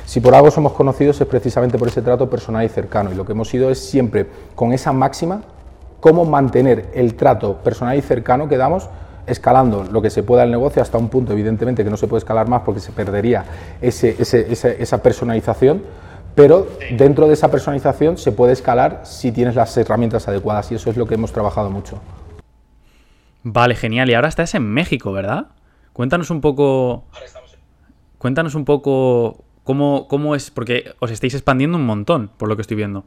Si 0.05 0.21
por 0.21 0.35
algo 0.35 0.51
somos 0.51 0.73
conocidos 0.73 1.21
es 1.21 1.27
precisamente 1.27 1.79
por 1.79 1.89
ese 1.89 2.03
trato 2.03 2.29
personal 2.29 2.65
y 2.65 2.69
cercano 2.69 3.11
y 3.11 3.15
lo 3.15 3.25
que 3.25 3.33
hemos 3.33 3.53
ido 3.55 3.71
es 3.71 3.79
siempre 3.79 4.27
con 4.55 4.73
esa 4.73 4.93
máxima 4.93 5.43
cómo 6.01 6.25
mantener 6.25 6.91
el 6.95 7.15
trato 7.15 7.57
personal 7.57 7.97
y 7.97 8.03
cercano 8.03 8.47
que 8.47 8.59
damos 8.59 8.89
escalando 9.27 9.85
lo 9.85 10.03
que 10.03 10.11
se 10.11 10.23
pueda 10.23 10.45
el 10.45 10.51
negocio 10.51 10.83
hasta 10.83 10.99
un 10.99 11.09
punto, 11.09 11.33
evidentemente, 11.33 11.85
que 11.85 11.91
no 11.91 11.97
se 11.97 12.07
puede 12.07 12.19
escalar 12.19 12.49
más 12.49 12.63
porque 12.63 12.81
se 12.81 12.93
perdería 12.93 13.45
esa 13.81 15.03
personalización, 15.03 15.83
pero 16.35 16.67
dentro 16.97 17.27
de 17.27 17.35
esa 17.35 17.51
personalización 17.51 18.19
se 18.19 18.33
puede 18.33 18.53
escalar 18.53 19.03
si 19.05 19.33
tienes 19.33 19.55
las 19.55 19.77
herramientas 19.77 20.27
adecuadas 20.29 20.71
y 20.73 20.75
eso 20.75 20.91
es 20.91 20.97
lo 20.97 21.07
que 21.07 21.15
hemos 21.15 21.33
trabajado 21.33 21.71
mucho. 21.71 22.01
Vale, 23.43 23.75
genial. 23.77 24.11
Y 24.11 24.15
ahora 24.15 24.29
estás 24.29 24.55
en 24.55 24.65
México, 24.65 25.13
¿verdad? 25.13 25.49
Cuéntanos 25.93 26.31
un 26.31 26.41
poco. 26.41 27.05
Cuéntanos 28.19 28.55
un 28.55 28.65
poco 28.65 29.45
cómo, 29.65 30.09
cómo 30.09 30.35
es, 30.35 30.51
porque 30.51 30.95
os 30.99 31.11
estáis 31.11 31.35
expandiendo 31.35 31.77
un 31.77 31.85
montón, 31.85 32.31
por 32.37 32.49
lo 32.49 32.57
que 32.57 32.63
estoy 32.63 32.77
viendo. 32.77 33.05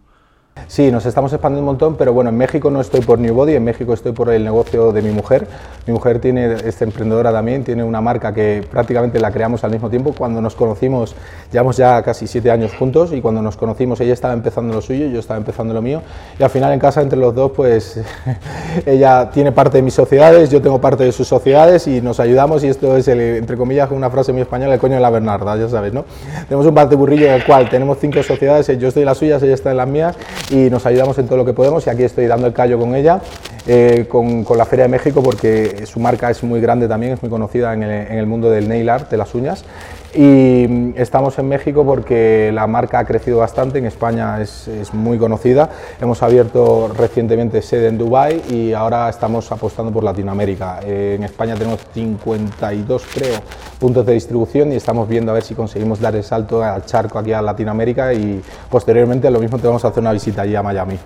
Sí, 0.68 0.92
nos 0.92 1.06
estamos 1.06 1.32
expandiendo 1.34 1.62
un 1.62 1.74
montón, 1.74 1.96
pero 1.96 2.14
bueno, 2.14 2.30
en 2.30 2.38
México 2.38 2.70
no 2.70 2.82
estoy 2.82 3.02
por 3.02 3.20
New 3.20 3.34
Body, 3.34 3.56
en 3.56 3.64
México 3.64 3.94
estoy 3.94 4.12
por 4.12 4.30
el 4.30 4.44
negocio 4.44 4.92
de 4.92 5.02
mi 5.02 5.12
mujer. 5.12 5.48
Mi 5.86 5.94
mujer 5.94 6.20
tiene, 6.20 6.54
es 6.54 6.82
emprendedora 6.82 7.32
también, 7.32 7.64
tiene 7.64 7.84
una 7.84 8.02
marca 8.02 8.34
que 8.34 8.66
prácticamente 8.70 9.20
la 9.20 9.32
creamos 9.32 9.64
al 9.64 9.72
mismo 9.72 9.90
tiempo. 9.90 10.14
Cuando 10.18 10.42
nos 10.42 10.56
conocimos, 10.56 11.16
llevamos 11.52 11.78
ya 11.78 12.02
casi 12.04 12.28
siete 12.28 12.52
años 12.52 12.74
juntos 12.74 13.14
y 13.14 13.22
cuando 13.22 13.42
nos 13.42 13.56
conocimos 13.56 14.00
ella 14.02 14.14
estaba 14.14 14.34
empezando 14.34 14.74
lo 14.74 14.82
suyo, 14.82 15.08
yo 15.08 15.20
estaba 15.20 15.38
empezando 15.38 15.74
lo 15.74 15.82
mío 15.82 16.02
y 16.38 16.44
al 16.44 16.50
final 16.50 16.74
en 16.74 16.80
casa 16.80 17.02
entre 17.02 17.18
los 17.18 17.34
dos 17.34 17.52
pues 17.56 18.00
ella 18.86 19.30
tiene 19.30 19.52
parte 19.52 19.78
de 19.78 19.82
mis 19.84 19.94
sociedades, 19.94 20.50
yo 20.50 20.62
tengo 20.62 20.82
parte 20.82 21.04
de 21.04 21.12
sus 21.12 21.28
sociedades 21.28 21.88
y 21.88 22.02
nos 22.02 22.20
ayudamos 22.20 22.64
y 22.64 22.68
esto 22.68 22.98
es, 22.98 23.08
entre 23.08 23.58
comillas, 23.58 23.90
una 23.92 24.10
frase 24.10 24.34
muy 24.34 24.42
española, 24.42 24.74
el 24.74 24.80
coño 24.80 24.96
de 24.96 25.02
la 25.02 25.10
Bernarda, 25.10 25.56
ya 25.56 25.70
sabes, 25.70 25.94
¿no? 25.94 26.06
Tenemos 26.48 26.66
un 26.66 26.76
parte 26.76 26.96
burrillo 26.96 27.28
en 27.28 27.34
el 27.34 27.46
cual 27.46 27.70
tenemos 27.70 27.98
cinco 28.00 28.22
sociedades, 28.24 28.68
yo 28.78 28.88
estoy 28.88 29.04
en 29.04 29.08
las 29.08 29.18
suyas, 29.18 29.42
ella 29.44 29.54
está 29.54 29.72
en 29.72 29.78
las 29.78 29.88
mías 29.88 30.16
y 30.50 30.70
nos 30.70 30.86
ayudamos 30.86 31.18
en 31.18 31.26
todo 31.26 31.38
lo 31.38 31.46
que 31.46 31.54
podemos 31.54 31.86
y 31.88 31.90
aquí 31.90 32.04
estoy 32.04 32.28
dando 32.28 32.48
el 32.48 32.54
callo 32.54 32.80
con 32.80 32.96
ella, 32.96 33.22
eh, 33.70 34.06
con, 34.08 34.46
la 34.58 34.66
Feria 34.66 34.86
de 34.86 34.90
México 34.90 35.22
porque 35.22 35.86
su 35.86 36.00
marca 36.00 36.30
es 36.30 36.42
muy 36.42 36.62
grande 36.62 36.88
también, 36.88 37.14
es 37.14 37.22
muy 37.22 37.30
conocida 37.30 37.74
en 37.74 37.84
el, 37.84 38.26
mundo 38.26 38.50
del 38.50 38.70
nail 38.70 38.90
art, 38.90 39.12
de 39.12 39.18
las 39.18 39.36
uñas 39.36 39.66
y 40.14 40.66
mm, 40.70 40.94
estamos 40.96 41.38
en 41.38 41.50
México 41.50 41.84
porque 41.86 42.50
la 42.54 42.66
marca 42.66 43.00
ha 43.00 43.06
crecido 43.06 43.40
bastante, 43.40 43.80
en 43.80 43.86
España 43.86 44.42
es, 44.42 44.70
muy 44.94 45.18
conocida, 45.18 45.70
hemos 46.00 46.24
abierto 46.24 46.88
recientemente 46.98 47.62
sede 47.62 47.90
en 47.90 47.98
Dubai 47.98 48.42
y 48.50 48.72
ahora 48.72 49.10
estamos 49.10 49.52
apostando 49.52 49.92
por 49.92 50.04
Latinoamérica. 50.04 50.80
Eh, 50.86 51.16
en 51.18 51.24
España 51.24 51.56
tenemos 51.56 51.82
52 51.94 53.06
creo 53.14 53.40
puntos 53.80 54.06
de 54.06 54.14
distribución 54.14 54.72
y 54.72 54.78
estamos 54.78 55.10
viendo 55.10 55.32
a 55.32 55.34
ver 55.34 55.44
si 55.44 55.56
conseguimos 55.56 56.00
dar 56.00 56.16
el 56.16 56.24
salto 56.24 56.64
al 56.64 56.86
charco 56.86 57.20
aquí 57.20 57.34
a 57.34 57.42
Latinoamérica 57.42 58.14
y 58.14 58.42
posteriormente 58.70 59.30
lo 59.30 59.40
mismo 59.40 59.60
te 59.60 59.68
vamos 59.68 59.84
a 59.84 59.90
hacer 59.90 60.00
una 60.00 60.14
visita 60.14 60.44
allí 60.44 60.56
a 60.56 60.64
Miami. 60.64 60.98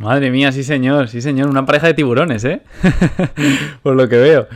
Madre 0.00 0.30
mía, 0.30 0.52
sí 0.52 0.64
señor, 0.64 1.08
sí 1.08 1.20
señor, 1.20 1.48
una 1.48 1.64
pareja 1.66 1.86
de 1.86 1.94
tiburones, 1.94 2.44
¿eh? 2.44 2.62
Por 3.82 3.94
lo 3.94 4.08
que 4.08 4.16
veo. 4.16 4.48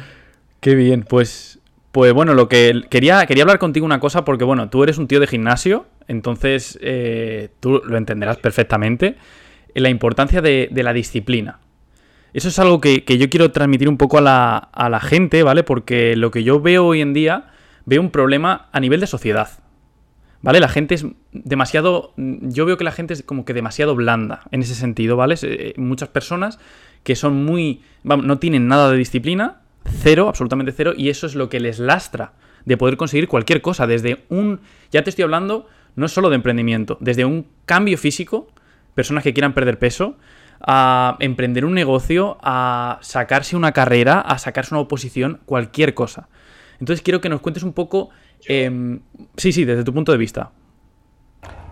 Qué 0.60 0.74
bien, 0.74 1.02
pues, 1.02 1.60
pues 1.92 2.12
bueno, 2.12 2.34
lo 2.34 2.48
que 2.48 2.82
quería, 2.90 3.24
quería 3.26 3.44
hablar 3.44 3.58
contigo 3.58 3.86
una 3.86 4.00
cosa 4.00 4.24
porque 4.24 4.44
bueno, 4.44 4.70
tú 4.70 4.82
eres 4.82 4.98
un 4.98 5.06
tío 5.06 5.20
de 5.20 5.26
gimnasio, 5.26 5.86
entonces 6.08 6.78
eh, 6.82 7.50
tú 7.60 7.82
lo 7.84 7.96
entenderás 7.96 8.38
perfectamente, 8.38 9.16
la 9.74 9.90
importancia 9.90 10.40
de, 10.40 10.68
la 10.72 10.92
disciplina. 10.92 11.60
Eso 12.32 12.48
es 12.48 12.58
algo 12.58 12.80
que, 12.80 13.04
que, 13.04 13.18
yo 13.18 13.30
quiero 13.30 13.52
transmitir 13.52 13.88
un 13.88 13.96
poco 13.96 14.18
a 14.18 14.20
la, 14.20 14.56
a 14.56 14.88
la 14.88 15.00
gente, 15.00 15.42
¿vale? 15.42 15.62
Porque 15.62 16.16
lo 16.16 16.30
que 16.30 16.42
yo 16.42 16.60
veo 16.60 16.86
hoy 16.86 17.00
en 17.00 17.12
día, 17.12 17.46
veo 17.84 18.00
un 18.00 18.10
problema 18.10 18.68
a 18.72 18.80
nivel 18.80 19.00
de 19.00 19.06
sociedad. 19.06 19.48
¿Vale? 20.42 20.60
La 20.60 20.68
gente 20.68 20.94
es 20.94 21.06
demasiado. 21.32 22.12
Yo 22.16 22.66
veo 22.66 22.76
que 22.76 22.84
la 22.84 22.92
gente 22.92 23.14
es 23.14 23.22
como 23.22 23.44
que 23.44 23.54
demasiado 23.54 23.94
blanda 23.94 24.42
en 24.50 24.62
ese 24.62 24.74
sentido, 24.74 25.16
¿vale? 25.16 25.36
Eh, 25.42 25.74
muchas 25.76 26.08
personas 26.08 26.58
que 27.02 27.16
son 27.16 27.44
muy. 27.44 27.82
no 28.04 28.38
tienen 28.38 28.68
nada 28.68 28.90
de 28.90 28.96
disciplina, 28.96 29.62
cero, 29.84 30.28
absolutamente 30.28 30.72
cero, 30.72 30.92
y 30.96 31.08
eso 31.08 31.26
es 31.26 31.34
lo 31.34 31.48
que 31.48 31.60
les 31.60 31.78
lastra 31.78 32.32
de 32.64 32.76
poder 32.76 32.96
conseguir 32.96 33.28
cualquier 33.28 33.62
cosa. 33.62 33.86
Desde 33.86 34.24
un. 34.28 34.60
Ya 34.90 35.02
te 35.02 35.10
estoy 35.10 35.24
hablando 35.24 35.66
no 35.94 36.08
solo 36.08 36.28
de 36.28 36.36
emprendimiento, 36.36 36.98
desde 37.00 37.24
un 37.24 37.46
cambio 37.64 37.96
físico, 37.96 38.48
personas 38.94 39.24
que 39.24 39.32
quieran 39.32 39.54
perder 39.54 39.78
peso, 39.78 40.16
a 40.60 41.16
emprender 41.20 41.64
un 41.64 41.74
negocio, 41.74 42.38
a 42.42 42.98
sacarse 43.02 43.56
una 43.56 43.72
carrera, 43.72 44.20
a 44.20 44.38
sacarse 44.38 44.74
una 44.74 44.82
oposición, 44.82 45.40
cualquier 45.46 45.94
cosa. 45.94 46.28
Entonces 46.80 47.02
quiero 47.02 47.20
que 47.20 47.28
nos 47.28 47.40
cuentes 47.40 47.62
un 47.62 47.72
poco 47.72 48.10
Em, 48.46 49.00
sí, 49.36 49.52
sí, 49.52 49.64
desde 49.64 49.84
tu 49.84 49.92
punto 49.92 50.12
de 50.12 50.18
vista. 50.18 50.50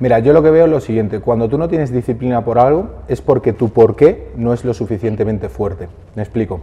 Mira, 0.00 0.18
yo 0.18 0.33
lo 0.33 0.42
que 0.42 0.50
veo 0.50 0.64
es 0.64 0.71
lo 0.71 0.80
siguiente, 0.80 1.21
cuando 1.21 1.49
tú 1.49 1.56
no 1.56 1.68
tienes 1.68 1.92
disciplina 1.92 2.44
por 2.44 2.59
algo 2.59 2.90
es 3.06 3.21
porque 3.21 3.52
tu 3.52 3.68
por 3.68 3.94
qué 3.94 4.33
no 4.37 4.52
es 4.52 4.64
lo 4.64 4.75
suficientemente 4.75 5.49
fuerte. 5.49 5.88
Me 6.16 6.23
explico. 6.23 6.61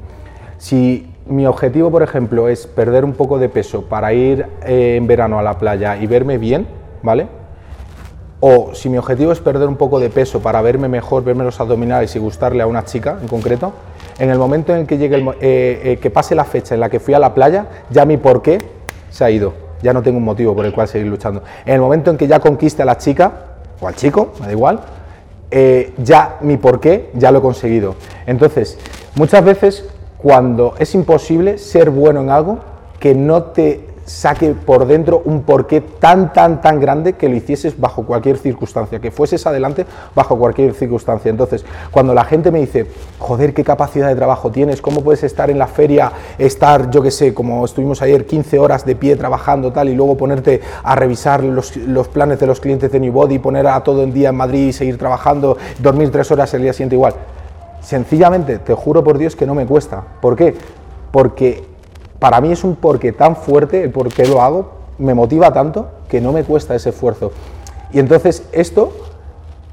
Si 0.57 1.07
mi 1.25 1.45
objetivo, 1.45 1.89
por 1.89 2.03
ejemplo, 2.03 2.49
es 2.49 2.67
perder 2.67 3.05
un 3.05 3.13
poco 3.13 3.39
de 3.39 3.47
peso 3.47 3.85
para 3.85 4.13
ir 4.13 4.45
eh, 4.63 4.95
en 4.97 5.07
verano 5.07 5.39
a 5.39 5.43
la 5.43 5.57
playa 5.57 5.97
y 5.97 6.07
verme 6.07 6.37
bien, 6.37 6.67
¿vale? 7.01 7.27
O 8.41 8.75
si 8.75 8.89
mi 8.89 8.97
objetivo 8.97 9.31
es 9.31 9.39
perder 9.39 9.67
un 9.67 9.77
poco 9.77 9.99
de 9.99 10.09
peso 10.09 10.41
para 10.41 10.61
verme 10.61 10.89
mejor, 10.89 11.23
verme 11.23 11.43
los 11.43 11.59
abdominales 11.59 12.15
y 12.15 12.19
gustarle 12.19 12.61
a 12.61 12.67
una 12.67 12.83
chica 12.83 13.17
en 13.21 13.27
concreto, 13.27 13.73
en 14.19 14.29
el 14.29 14.37
momento 14.37 14.75
en 14.75 14.85
que 14.85 14.97
llegue 14.97 15.15
el, 15.15 15.27
eh, 15.39 15.81
eh, 15.83 15.97
que 16.01 16.09
pase 16.09 16.35
la 16.35 16.43
fecha 16.43 16.75
en 16.75 16.81
la 16.81 16.89
que 16.89 16.99
fui 16.99 17.13
a 17.13 17.19
la 17.19 17.33
playa, 17.33 17.67
ya 17.89 18.05
mi 18.05 18.17
por 18.17 18.41
qué 18.41 18.57
se 19.09 19.23
ha 19.23 19.31
ido 19.31 19.70
ya 19.81 19.93
no 19.93 20.01
tengo 20.01 20.17
un 20.17 20.23
motivo 20.23 20.55
por 20.55 20.65
el 20.65 20.73
cual 20.73 20.87
seguir 20.87 21.07
luchando. 21.07 21.43
En 21.65 21.75
el 21.75 21.81
momento 21.81 22.11
en 22.11 22.17
que 22.17 22.27
ya 22.27 22.39
conquiste 22.39 22.81
a 22.81 22.85
la 22.85 22.97
chica, 22.97 23.31
o 23.79 23.87
al 23.87 23.95
chico, 23.95 24.33
me 24.39 24.47
da 24.47 24.51
igual, 24.51 24.79
eh, 25.49 25.93
ya 25.97 26.37
mi 26.41 26.57
porqué 26.57 27.09
ya 27.13 27.31
lo 27.31 27.39
he 27.39 27.41
conseguido. 27.41 27.95
Entonces, 28.25 28.77
muchas 29.15 29.43
veces 29.43 29.85
cuando 30.17 30.75
es 30.79 30.93
imposible 30.95 31.57
ser 31.57 31.89
bueno 31.89 32.21
en 32.21 32.29
algo 32.29 32.59
que 32.99 33.15
no 33.15 33.43
te 33.43 33.90
saque 34.05 34.51
por 34.51 34.85
dentro 34.85 35.21
un 35.25 35.43
porqué 35.43 35.81
tan, 35.81 36.33
tan, 36.33 36.61
tan 36.61 36.79
grande 36.79 37.13
que 37.13 37.29
lo 37.29 37.35
hicieses 37.35 37.79
bajo 37.79 38.03
cualquier 38.05 38.37
circunstancia, 38.37 38.99
que 38.99 39.11
fueses 39.11 39.45
adelante 39.45 39.85
bajo 40.15 40.37
cualquier 40.37 40.73
circunstancia. 40.73 41.29
Entonces, 41.29 41.65
cuando 41.91 42.13
la 42.13 42.23
gente 42.23 42.51
me 42.51 42.59
dice, 42.59 42.87
joder, 43.19 43.53
qué 43.53 43.63
capacidad 43.63 44.07
de 44.07 44.15
trabajo 44.15 44.51
tienes, 44.51 44.81
cómo 44.81 45.01
puedes 45.01 45.23
estar 45.23 45.49
en 45.49 45.59
la 45.59 45.67
feria, 45.67 46.11
estar, 46.37 46.89
yo 46.89 47.01
qué 47.01 47.11
sé, 47.11 47.33
como 47.33 47.63
estuvimos 47.65 48.01
ayer, 48.01 48.25
15 48.25 48.59
horas 48.59 48.85
de 48.85 48.95
pie 48.95 49.15
trabajando 49.15 49.71
tal, 49.71 49.89
y 49.89 49.95
luego 49.95 50.17
ponerte 50.17 50.61
a 50.83 50.95
revisar 50.95 51.43
los, 51.43 51.75
los 51.77 52.07
planes 52.07 52.39
de 52.39 52.47
los 52.47 52.59
clientes 52.59 52.91
de 52.91 52.99
New 52.99 53.13
Body, 53.13 53.39
poner 53.39 53.67
a 53.67 53.83
todo 53.83 54.03
el 54.03 54.13
día 54.13 54.29
en 54.29 54.35
Madrid 54.35 54.67
y 54.67 54.73
seguir 54.73 54.97
trabajando, 54.97 55.57
dormir 55.79 56.11
tres 56.11 56.31
horas 56.31 56.53
el 56.53 56.63
día 56.63 56.73
siguiente 56.73 56.95
igual. 56.95 57.13
Sencillamente, 57.81 58.59
te 58.59 58.73
juro 58.73 59.03
por 59.03 59.17
Dios 59.17 59.35
que 59.35 59.45
no 59.45 59.55
me 59.55 59.65
cuesta. 59.65 60.03
¿Por 60.21 60.35
qué? 60.35 60.55
Porque 61.11 61.70
para 62.21 62.39
mí 62.39 62.51
es 62.51 62.63
un 62.63 62.75
porqué 62.75 63.13
tan 63.13 63.35
fuerte, 63.35 63.81
el 63.81 63.89
por 63.89 64.13
qué 64.13 64.27
lo 64.27 64.43
hago, 64.43 64.73
me 64.99 65.15
motiva 65.15 65.51
tanto 65.51 65.87
que 66.07 66.21
no 66.21 66.31
me 66.31 66.43
cuesta 66.43 66.75
ese 66.75 66.89
esfuerzo. 66.91 67.31
Y 67.91 67.97
entonces 67.97 68.43
esto 68.51 68.93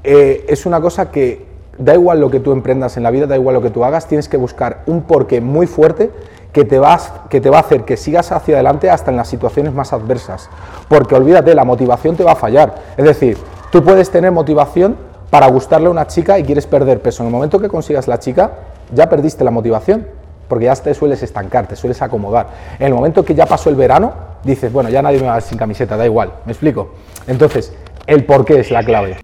eh, 0.03 0.47
es 0.49 0.65
una 0.65 0.81
cosa 0.81 1.11
que 1.11 1.45
da 1.77 1.93
igual 1.93 2.19
lo 2.19 2.31
que 2.31 2.39
tú 2.39 2.51
emprendas 2.51 2.97
en 2.97 3.03
la 3.03 3.11
vida, 3.11 3.27
da 3.27 3.35
igual 3.35 3.53
lo 3.53 3.61
que 3.61 3.69
tú 3.69 3.85
hagas, 3.85 4.07
tienes 4.07 4.27
que 4.27 4.37
buscar 4.37 4.81
un 4.87 5.03
porqué 5.03 5.41
muy 5.41 5.67
fuerte 5.67 6.09
que 6.51 6.65
te, 6.65 6.79
vas, 6.79 7.13
que 7.29 7.39
te 7.39 7.51
va 7.51 7.57
a 7.57 7.59
hacer 7.59 7.85
que 7.85 7.97
sigas 7.97 8.31
hacia 8.31 8.55
adelante 8.55 8.89
hasta 8.89 9.11
en 9.11 9.17
las 9.17 9.27
situaciones 9.27 9.71
más 9.75 9.93
adversas. 9.93 10.49
Porque 10.87 11.13
olvídate, 11.13 11.53
la 11.53 11.65
motivación 11.65 12.15
te 12.15 12.23
va 12.23 12.31
a 12.31 12.35
fallar. 12.35 12.73
Es 12.97 13.05
decir, 13.05 13.37
tú 13.71 13.83
puedes 13.83 14.09
tener 14.09 14.31
motivación 14.31 14.97
para 15.29 15.45
gustarle 15.45 15.85
a 15.85 15.91
una 15.91 16.07
chica 16.07 16.39
y 16.39 16.43
quieres 16.43 16.65
perder 16.65 16.99
peso. 16.99 17.21
En 17.21 17.27
el 17.27 17.31
momento 17.31 17.59
que 17.59 17.69
consigas 17.69 18.07
la 18.07 18.17
chica, 18.17 18.53
ya 18.91 19.07
perdiste 19.07 19.43
la 19.43 19.51
motivación 19.51 20.17
porque 20.49 20.65
ya 20.65 20.75
te 20.75 20.93
sueles 20.93 21.21
estancar, 21.21 21.67
te 21.67 21.75
sueles 21.75 22.01
acomodar. 22.01 22.49
En 22.79 22.87
el 22.87 22.93
momento 22.93 23.23
que 23.23 23.35
ya 23.35 23.45
pasó 23.45 23.69
el 23.69 23.75
verano, 23.75 24.13
dices, 24.43 24.73
bueno, 24.73 24.89
ya 24.89 25.01
nadie 25.01 25.19
me 25.19 25.27
va 25.27 25.39
sin 25.39 25.57
camiseta, 25.57 25.95
da 25.95 26.05
igual, 26.05 26.33
¿me 26.45 26.51
explico? 26.51 26.95
Entonces, 27.27 27.73
el 28.07 28.25
por 28.25 28.43
qué 28.43 28.59
es 28.59 28.71
la 28.71 28.83
clave. 28.83 29.17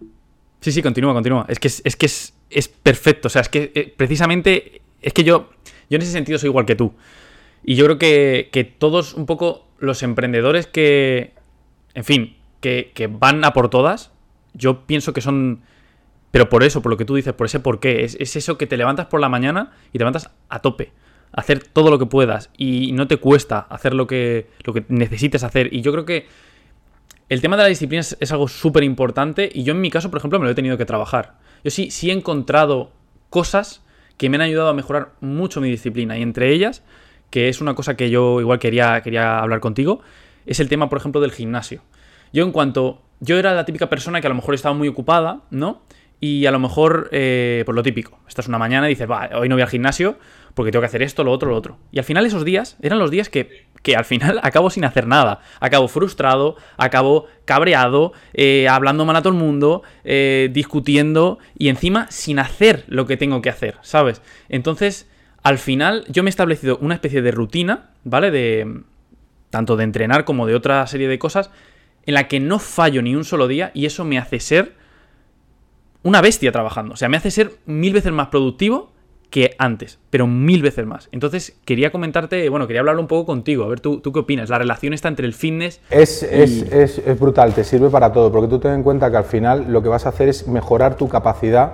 Sí, 0.62 0.72
sí, 0.72 0.84
continúa, 0.84 1.14
continúa. 1.14 1.46
Es 1.50 1.60
que 1.60 1.68
es, 1.68 1.96
que 1.96 2.06
es, 2.06 2.68
perfecto, 2.68 3.28
o 3.28 3.30
sea, 3.30 3.42
es 3.42 3.50
que 3.50 3.72
eh, 3.74 3.94
precisamente, 3.98 4.82
es 5.02 5.14
que 5.14 5.24
yo, 5.24 5.50
yo 5.90 5.96
en 5.96 6.02
ese 6.04 6.12
sentido 6.12 6.38
soy 6.38 6.50
igual 6.50 6.66
que 6.66 6.76
tú. 6.76 6.94
Y 7.64 7.76
yo 7.76 7.86
creo 7.86 7.98
que, 7.98 8.50
que 8.52 8.64
todos 8.64 9.16
un 9.16 9.26
poco 9.26 9.66
los 9.80 10.04
emprendedores 10.04 10.68
que, 10.68 11.34
en 11.96 12.04
fin, 12.04 12.38
que, 12.62 12.92
que 12.94 13.08
van 13.08 13.44
a 13.44 13.54
por 13.54 13.70
todas, 13.70 14.12
yo 14.54 14.86
pienso 14.86 15.12
que 15.12 15.22
son 15.22 15.64
pero 16.30 16.50
por 16.50 16.64
eso, 16.64 16.82
por 16.82 16.92
lo 16.92 16.98
que 16.98 17.06
tú 17.06 17.16
dices, 17.16 17.34
por 17.34 17.46
ese 17.46 17.62
por 17.62 17.80
qué, 17.80 18.04
es, 18.04 18.18
es, 18.20 18.36
eso 18.36 18.58
que 18.58 18.68
te 18.68 18.76
levantas 18.76 19.06
por 19.06 19.22
la 19.22 19.30
mañana 19.30 19.72
y 19.90 19.94
te 19.94 20.00
levantas 20.00 20.30
a 20.50 20.60
tope 20.60 20.92
hacer 21.36 21.60
todo 21.68 21.92
lo 21.92 22.00
que 22.00 22.06
puedas 22.06 22.50
y 22.58 22.94
no 22.94 23.08
te 23.08 23.18
cuesta 23.18 23.60
hacer 23.60 23.94
lo 23.94 24.08
que, 24.08 24.48
lo 24.64 24.74
que 24.74 24.86
necesites 24.88 25.44
hacer. 25.44 25.72
Y 25.74 25.82
yo 25.82 25.92
creo 25.92 26.06
que 26.06 26.28
el 27.28 27.42
tema 27.42 27.58
de 27.58 27.64
la 27.64 27.70
disciplina 27.70 28.02
es, 28.02 28.32
algo 28.32 28.48
súper 28.48 28.84
importante 28.84 29.50
y 29.54 29.64
yo 29.64 29.74
en 29.74 29.82
mi 29.82 29.90
caso, 29.90 30.10
por 30.10 30.20
ejemplo, 30.20 30.40
me 30.40 30.46
lo 30.46 30.52
he 30.52 30.56
tenido 30.56 30.78
que 30.78 30.86
trabajar. 30.86 31.38
Yo 31.64 31.72
sí, 31.72 31.92
sí 31.92 32.10
he 32.10 32.14
encontrado 32.14 32.92
cosas 33.30 33.84
que 34.18 34.30
me 34.30 34.38
han 34.38 34.42
ayudado 34.42 34.70
a 34.70 34.74
mejorar 34.74 35.12
mucho 35.20 35.60
mi 35.60 35.70
disciplina 35.70 36.18
y 36.18 36.22
entre 36.22 36.54
ellas, 36.54 36.84
que 37.30 37.50
es 37.50 37.60
una 37.60 37.76
cosa 37.76 37.98
que 37.98 38.10
yo 38.10 38.40
igual 38.40 38.60
quería, 38.60 39.02
quería 39.02 39.40
hablar 39.40 39.60
contigo, 39.60 40.02
es 40.46 40.62
el 40.62 40.70
tema, 40.70 40.88
por 40.88 41.00
ejemplo, 41.00 41.20
del 41.20 41.32
gimnasio. 41.32 41.82
Yo 42.32 42.44
en 42.44 42.52
cuanto... 42.52 43.02
Yo 43.22 43.40
era 43.40 43.54
la 43.54 43.64
típica 43.64 43.90
persona 43.90 44.20
que 44.20 44.28
a 44.28 44.30
lo 44.30 44.36
mejor 44.36 44.56
estaba 44.56 44.76
muy 44.76 44.90
ocupada, 44.90 45.44
¿no? 45.50 45.82
Y 46.20 46.46
a 46.48 46.52
lo 46.52 46.60
mejor, 46.60 47.08
eh, 47.14 47.64
pues 47.66 47.74
lo 47.74 47.82
típico, 47.82 48.20
estás 48.28 48.50
una 48.50 48.58
mañana 48.58 48.88
y 48.88 48.90
dices, 48.90 49.10
va, 49.10 49.30
hoy 49.36 49.48
no 49.48 49.56
voy 49.56 49.62
al 49.62 49.70
gimnasio 49.70 50.18
porque 50.56 50.72
tengo 50.72 50.82
que 50.82 50.88
hacer 50.88 51.04
esto, 51.04 51.24
lo 51.24 51.32
otro, 51.32 51.52
lo 51.52 51.58
otro. 51.58 51.78
Y 51.92 52.00
al 52.00 52.06
final 52.06 52.26
esos 52.26 52.46
días 52.46 52.78
eran 52.82 52.98
los 52.98 53.12
días 53.12 53.30
que, 53.30 53.66
que 53.84 53.96
al 53.96 54.06
final 54.06 54.40
acabo 54.44 54.70
sin 54.70 54.86
hacer 54.86 55.06
nada. 55.06 55.42
Acabo 55.60 55.88
frustrado, 55.88 56.56
acabo 56.78 57.28
cabreado, 57.44 58.14
eh, 58.34 58.68
hablando 58.68 59.06
mal 59.06 59.18
a 59.18 59.22
todo 59.22 59.34
el 59.34 59.40
mundo, 59.40 59.84
eh, 60.06 60.50
discutiendo 60.52 61.38
y 61.58 61.68
encima 61.68 62.08
sin 62.10 62.40
hacer 62.40 62.86
lo 62.88 63.06
que 63.06 63.18
tengo 63.18 63.42
que 63.42 63.50
hacer, 63.50 63.76
¿sabes? 63.82 64.22
Entonces, 64.50 65.10
al 65.44 65.60
final 65.60 66.06
yo 66.08 66.24
me 66.24 66.30
he 66.30 66.32
establecido 66.32 66.78
una 66.82 66.96
especie 66.96 67.22
de 67.22 67.32
rutina, 67.32 67.90
¿vale? 68.06 68.32
De 68.32 68.82
tanto 69.50 69.76
de 69.76 69.84
entrenar 69.84 70.26
como 70.26 70.48
de 70.48 70.56
otra 70.56 70.88
serie 70.88 71.08
de 71.08 71.20
cosas 71.20 71.52
en 72.06 72.14
la 72.14 72.28
que 72.28 72.40
no 72.40 72.60
fallo 72.60 73.02
ni 73.02 73.16
un 73.16 73.26
solo 73.26 73.48
día 73.48 73.72
y 73.74 73.86
eso 73.86 74.06
me 74.06 74.18
hace 74.18 74.40
ser 74.40 74.74
una 76.02 76.22
bestia 76.22 76.52
trabajando. 76.52 76.94
O 76.94 76.98
sea, 76.98 77.10
me 77.10 77.18
hace 77.18 77.30
ser 77.30 77.58
mil 77.66 77.94
veces 77.94 78.14
más 78.14 78.28
productivo 78.28 78.95
que 79.36 79.54
antes, 79.60 80.00
pero 80.12 80.28
mil 80.28 80.62
veces 80.62 80.86
más. 80.86 81.10
Entonces, 81.12 81.58
quería 81.66 81.92
comentarte, 81.92 82.48
bueno, 82.48 82.68
quería 82.68 82.80
hablar 82.80 82.98
un 82.98 83.08
poco 83.08 83.26
contigo, 83.26 83.66
a 83.66 83.68
ver, 83.68 83.82
¿tú, 83.82 84.00
tú 84.00 84.14
qué 84.14 84.20
opinas? 84.20 84.50
La 84.50 84.60
relación 84.60 84.94
está 84.94 85.10
entre 85.10 85.26
el 85.26 85.34
fitness... 85.34 85.82
Es, 85.90 86.24
es, 86.24 86.62
es, 86.72 87.00
es 87.00 87.20
brutal, 87.20 87.54
te 87.54 87.66
sirve 87.66 87.90
para 87.90 88.14
todo, 88.14 88.32
porque 88.32 88.48
tú 88.48 88.60
ten 88.60 88.72
en 88.72 88.84
cuenta 88.84 89.12
que 89.12 89.18
al 89.18 89.26
final 89.26 89.66
lo 89.68 89.84
que 89.84 89.90
vas 89.90 90.06
a 90.06 90.10
hacer 90.10 90.30
es 90.30 90.48
mejorar 90.48 90.96
tu 90.96 91.10
capacidad 91.10 91.74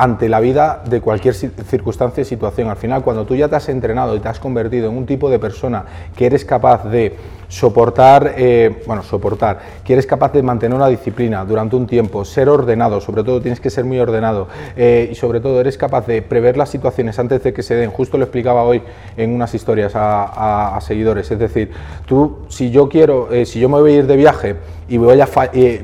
ante 0.00 0.30
la 0.30 0.40
vida 0.40 0.82
de 0.88 1.02
cualquier 1.02 1.34
circunstancia 1.34 2.22
y 2.22 2.24
situación. 2.24 2.70
Al 2.70 2.78
final, 2.78 3.02
cuando 3.02 3.26
tú 3.26 3.36
ya 3.36 3.48
te 3.48 3.56
has 3.56 3.68
entrenado 3.68 4.16
y 4.16 4.20
te 4.20 4.28
has 4.28 4.40
convertido 4.40 4.88
en 4.88 4.96
un 4.96 5.04
tipo 5.04 5.28
de 5.28 5.38
persona 5.38 5.84
que 6.16 6.24
eres 6.24 6.42
capaz 6.46 6.84
de 6.84 7.16
soportar, 7.48 8.32
eh, 8.38 8.82
bueno, 8.86 9.02
soportar, 9.02 9.60
que 9.84 9.92
eres 9.92 10.06
capaz 10.06 10.32
de 10.32 10.42
mantener 10.42 10.74
una 10.74 10.88
disciplina 10.88 11.44
durante 11.44 11.76
un 11.76 11.86
tiempo, 11.86 12.24
ser 12.24 12.48
ordenado, 12.48 13.02
sobre 13.02 13.24
todo 13.24 13.42
tienes 13.42 13.60
que 13.60 13.68
ser 13.68 13.84
muy 13.84 13.98
ordenado 13.98 14.48
eh, 14.74 15.10
y 15.12 15.14
sobre 15.16 15.40
todo 15.40 15.60
eres 15.60 15.76
capaz 15.76 16.06
de 16.06 16.22
prever 16.22 16.56
las 16.56 16.70
situaciones 16.70 17.18
antes 17.18 17.42
de 17.42 17.52
que 17.52 17.62
se 17.62 17.74
den. 17.74 17.90
Justo 17.90 18.16
lo 18.16 18.24
explicaba 18.24 18.62
hoy 18.62 18.80
en 19.18 19.34
unas 19.34 19.52
historias 19.54 19.92
a, 19.94 20.78
seguidores. 20.80 21.30
Es 21.30 21.38
decir, 21.38 21.72
tú, 22.06 22.38
si 22.48 22.70
yo 22.70 22.88
quiero, 22.88 23.30
eh, 23.30 23.44
si 23.44 23.60
yo 23.60 23.68
me 23.68 23.78
voy 23.78 23.92
a 23.92 23.96
ir 23.96 24.06
de 24.06 24.16
viaje 24.16 24.56
y 24.90 24.96
a 24.96 25.28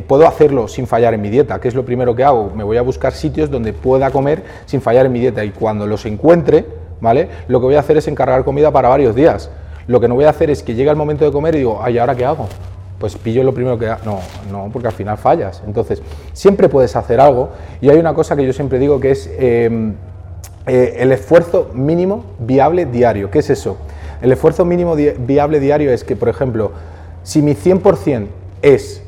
puedo 0.08 0.26
hacerlo 0.26 0.66
sin 0.66 0.88
fallar 0.88 1.14
en 1.14 1.22
mi 1.22 1.30
dieta, 1.30 1.60
que 1.60 1.68
es 1.68 1.76
lo 1.76 1.84
primero 1.84 2.16
que 2.16 2.25
hago, 2.25 2.50
me 2.54 2.64
voy 2.64 2.76
a 2.76 2.82
buscar 2.82 3.12
sitios 3.12 3.48
donde 3.48 3.72
pueda 3.72 4.10
comer 4.10 4.42
sin 4.66 4.80
fallar 4.80 5.06
en 5.06 5.12
mi 5.12 5.20
dieta 5.20 5.44
y 5.44 5.50
cuando 5.50 5.86
los 5.86 6.04
encuentre, 6.06 6.66
¿vale? 7.00 7.28
Lo 7.46 7.60
que 7.60 7.66
voy 7.66 7.76
a 7.76 7.80
hacer 7.80 7.96
es 7.96 8.08
encargar 8.08 8.44
comida 8.44 8.72
para 8.72 8.88
varios 8.88 9.14
días. 9.14 9.48
Lo 9.86 10.00
que 10.00 10.08
no 10.08 10.16
voy 10.16 10.25
a 10.25 10.30
hacer 10.30 10.50
es 10.50 10.64
que 10.64 10.75
llega 10.75 10.90
el 10.90 10.96
momento 10.96 11.25
de 11.25 11.30
comer 11.30 11.54
y 11.54 11.58
digo, 11.58 11.78
ay, 11.80 11.98
¿ahora 11.98 12.16
qué 12.16 12.25
hago? 12.25 12.48
Pues 12.98 13.14
pillo 13.14 13.44
lo 13.44 13.54
primero 13.54 13.78
que... 13.78 13.86
No, 14.04 14.18
no, 14.50 14.70
porque 14.72 14.88
al 14.88 14.94
final 14.94 15.16
fallas. 15.18 15.62
Entonces, 15.64 16.02
siempre 16.32 16.68
puedes 16.68 16.96
hacer 16.96 17.20
algo 17.20 17.50
y 17.80 17.88
hay 17.90 17.98
una 17.98 18.12
cosa 18.12 18.34
que 18.34 18.44
yo 18.44 18.52
siempre 18.52 18.80
digo 18.80 18.98
que 18.98 19.12
es 19.12 19.30
em, 19.38 19.94
eh, 20.66 20.96
el 20.98 21.12
esfuerzo 21.12 21.70
mínimo 21.75 22.25
viable 22.40 22.86
diario. 22.86 23.30
¿Qué 23.30 23.38
es 23.38 23.50
eso? 23.50 23.76
El 24.20 24.32
esfuerzo 24.32 24.64
mínimo 24.64 24.96
viable 24.96 25.60
diario 25.60 25.92
es 25.92 26.02
que, 26.02 26.16
por 26.16 26.28
ejemplo, 26.28 26.72
si 27.22 27.40
mi 27.40 27.54
100% 27.54 28.26
es 28.75 29.02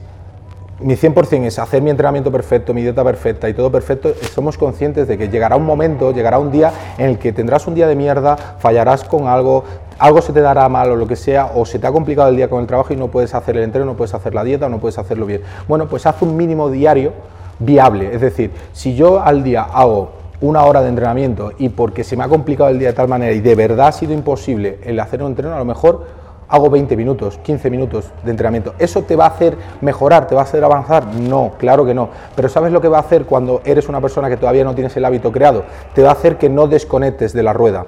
mi 0.81 0.95
100% 0.95 1.45
es 1.45 1.59
hacer 1.59 1.83
mi 1.83 1.91
entrenamiento 1.91 2.31
perfecto, 2.31 2.73
mi 2.73 2.83
dieta 2.83 3.03
perfecta 3.03 3.49
y 3.49 3.55
todo 3.55 3.73
perfecto, 3.73 4.13
somos 4.33 4.57
conscientes 4.57 5.09
de 5.09 5.19
que 5.19 5.29
llegará 5.29 5.57
un 5.57 5.65
momento, 5.65 6.13
llegará 6.13 6.39
un 6.39 6.53
día 6.53 6.73
en 6.99 7.07
el 7.07 7.19
que 7.19 7.33
tendrás 7.33 7.67
un 7.67 7.75
día 7.75 7.89
de 7.89 7.97
mierda, 7.97 8.37
fallarás 8.37 9.03
con 9.03 9.27
algo, 9.27 9.65
algo 9.99 10.23
se 10.23 10.33
te 10.33 10.41
dará 10.41 10.69
mal 10.69 10.93
o 10.93 10.97
lo 10.97 11.09
que 11.09 11.17
sea, 11.17 11.51
o 11.57 11.67
se 11.67 11.81
te 11.81 11.87
ha 11.89 11.91
complicado 11.91 12.29
el 12.29 12.37
día 12.37 12.49
con 12.49 12.61
el 12.61 12.69
trabajo 12.69 12.93
y 12.93 12.97
no 12.97 13.09
puedes 13.09 13.35
hacer 13.35 13.57
el 13.57 13.65
entreno, 13.65 13.87
no 13.87 13.97
puedes 13.97 14.15
hacer 14.15 14.35
la 14.35 14.45
dieta 14.45 14.67
o 14.67 14.69
no 14.69 14.79
puedes 14.79 14.99
hacerlo 14.99 15.27
bien. 15.27 15.43
Bueno, 15.67 15.89
pues 15.89 16.07
haz 16.07 16.23
un 16.23 16.37
mínimo 16.37 16.71
diario 16.71 17.13
viable, 17.59 18.15
es 18.15 18.21
decir, 18.21 18.53
si 18.73 18.95
yo 18.95 19.21
al 19.21 19.43
día 19.43 19.63
hago 19.63 20.13
una 20.41 20.63
hora 20.63 20.83
de 20.83 20.91
entrenamiento 20.91 21.51
y 21.59 21.71
porque 21.71 22.05
se 22.05 22.17
me 22.17 22.23
ha 22.23 22.29
complicado 22.29 22.71
el 22.71 22.79
día 22.79 22.89
de 22.89 22.95
tal 22.95 23.09
manera 23.09 23.33
y 23.33 23.41
de 23.41 23.57
verdad 23.57 23.89
ha 23.89 23.93
sido 23.93 24.13
imposible 24.13 24.79
el 24.85 25.01
hacer 25.01 25.21
un 25.25 25.31
entreno, 25.31 25.57
a 25.57 25.59
lo 25.59 25.65
mejor 25.65 26.18
hago 26.49 26.71
20 26.71 26.97
minutos, 26.97 27.39
15 27.43 27.71
minutos 27.71 28.11
de 28.25 28.31
entrenamiento. 28.31 28.75
¿Eso 28.79 29.03
te 29.03 29.17
va 29.17 29.27
a 29.27 29.29
hacer 29.29 29.57
mejorar, 29.81 30.27
te 30.27 30.35
va 30.35 30.43
a 30.43 30.45
hacer 30.45 30.65
avanzar? 30.65 31.07
No, 31.07 31.53
claro 31.59 31.85
que 31.85 31.95
no. 31.95 32.11
Pero 32.35 32.49
¿sabes 32.49 32.73
lo 32.73 32.81
que 32.81 32.89
va 32.89 32.99
a 32.99 33.01
hacer 33.01 33.25
cuando 33.25 33.61
eres 33.65 33.89
una 33.89 34.01
persona 34.01 34.29
que 34.29 34.37
todavía 34.37 34.65
no 34.65 34.75
tienes 34.75 34.97
el 34.97 35.05
hábito 35.05 35.31
creado? 35.33 35.65
Te 35.95 36.03
va 36.03 36.11
a 36.11 36.13
hacer 36.13 36.39
que 36.39 36.49
no 36.49 36.67
desconectes 36.67 37.33
de 37.33 37.43
la 37.43 37.53
rueda. 37.53 37.87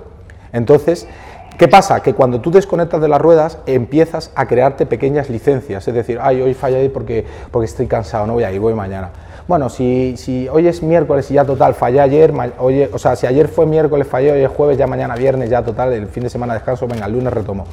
Entonces, 0.53 1.09
¿Qué 1.61 1.69
pasa? 1.69 2.01
Que 2.01 2.15
cuando 2.15 2.41
tú 2.41 2.51
desconectas 2.51 3.03
de 3.03 3.09
las 3.09 3.21
ruedas 3.21 3.59
empiezas 3.67 4.31
a 4.35 4.47
crearte 4.47 4.87
pequeñas 4.87 5.29
licencias, 5.29 5.87
es 5.87 5.93
decir, 5.93 6.19
ay, 6.19 6.41
hoy 6.41 6.55
falla 6.55 6.79
porque, 6.91 7.27
porque 7.51 7.67
estoy 7.67 7.87
cansado, 7.87 8.27
no 8.27 8.33
voy 8.33 8.45
a 8.45 8.51
ir, 8.51 8.59
voy 8.61 8.73
mañana. 8.73 9.11
Bueno, 9.47 9.69
si, 9.69 10.15
si 10.17 10.49
hoy 10.49 10.69
es 10.69 10.83
miércoles 10.83 11.31
y 11.31 11.35
ya 11.35 11.45
total, 11.45 11.75
fallé 11.75 12.01
ayer, 12.01 12.33
oye, 12.61 12.89
o 12.91 12.99
sea, 12.99 13.15
si 13.15 13.27
ayer 13.27 13.47
fue 13.47 13.67
miércoles, 13.67 14.07
fallé, 14.07 14.33
hoy 14.33 14.43
es 14.43 14.51
jueves, 14.51 14.79
ya 14.79 14.87
mañana 14.87 15.15
viernes, 15.17 15.51
ya 15.51 15.63
total, 15.63 15.93
el 15.93 16.07
fin 16.07 16.23
de 16.23 16.31
semana 16.31 16.55
descanso, 16.55 16.89
venga, 16.89 17.05
el 17.05 17.13
lunes 17.13 17.31
retomo. 17.31 17.67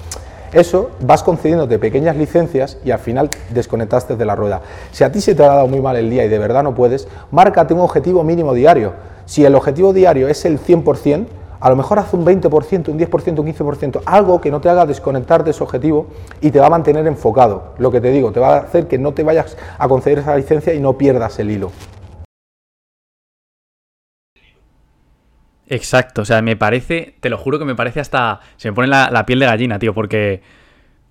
Eso 0.53 0.91
vas 1.01 1.23
concediéndote 1.23 1.77
pequeñas 1.79 2.15
licencias 2.15 2.77
y 2.85 2.91
al 2.91 2.99
final 2.99 3.29
desconectaste 3.49 4.15
de 4.15 4.25
la 4.25 4.35
rueda. 4.35 4.61
Si 4.91 5.03
a 5.03 5.11
ti 5.11 5.19
se 5.19 5.35
te 5.35 5.43
ha 5.43 5.47
dado 5.47 5.67
muy 5.67 5.81
mal 5.81 5.95
el 5.97 6.09
día 6.09 6.23
y 6.23 6.29
de 6.29 6.39
verdad 6.39 6.63
no 6.63 6.73
puedes, 6.73 7.07
márcate 7.31 7.73
un 7.73 7.81
objetivo 7.81 8.23
mínimo 8.23 8.53
diario. 8.53 8.93
Si 9.25 9.43
el 9.43 9.55
objetivo 9.55 9.91
diario 9.91 10.29
es 10.29 10.45
el 10.45 10.59
100%, 10.59 11.25
a 11.59 11.69
lo 11.69 11.75
mejor 11.75 11.99
haz 11.99 12.13
un 12.13 12.25
20%, 12.25 12.89
un 12.89 12.99
10%, 12.99 13.39
un 13.39 13.47
15%, 13.47 14.01
algo 14.05 14.39
que 14.39 14.51
no 14.51 14.61
te 14.61 14.69
haga 14.69 14.85
desconectar 14.85 15.43
de 15.43 15.51
ese 15.51 15.63
objetivo 15.63 16.07
y 16.39 16.51
te 16.51 16.59
va 16.59 16.67
a 16.67 16.69
mantener 16.69 17.07
enfocado. 17.07 17.73
Lo 17.77 17.91
que 17.91 17.99
te 17.99 18.11
digo, 18.11 18.31
te 18.31 18.39
va 18.39 18.55
a 18.55 18.59
hacer 18.59 18.87
que 18.87 18.97
no 18.97 19.13
te 19.13 19.23
vayas 19.23 19.57
a 19.77 19.87
conceder 19.87 20.19
esa 20.19 20.35
licencia 20.37 20.73
y 20.73 20.79
no 20.79 20.97
pierdas 20.97 21.39
el 21.39 21.51
hilo. 21.51 21.71
Exacto, 25.69 26.21
o 26.21 26.25
sea, 26.25 26.41
me 26.41 26.55
parece, 26.55 27.15
te 27.19 27.29
lo 27.29 27.37
juro 27.37 27.59
que 27.59 27.65
me 27.65 27.75
parece 27.75 27.99
hasta. 27.99 28.39
Se 28.55 28.69
me 28.69 28.75
pone 28.75 28.87
la, 28.87 29.25
piel 29.25 29.39
de 29.39 29.45
gallina, 29.45 29.79
tío, 29.79 29.93
porque. 29.93 30.41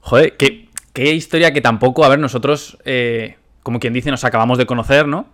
Joder, 0.00 0.36
qué, 0.36 0.68
qué 0.92 1.12
historia 1.12 1.52
que 1.52 1.60
tampoco, 1.60 2.04
a 2.04 2.08
ver, 2.08 2.18
nosotros, 2.18 2.78
eh, 2.84 3.36
como 3.62 3.80
quien 3.80 3.92
dice, 3.92 4.10
nos 4.10 4.24
acabamos 4.24 4.56
de 4.56 4.66
conocer, 4.66 5.08
¿no? 5.08 5.26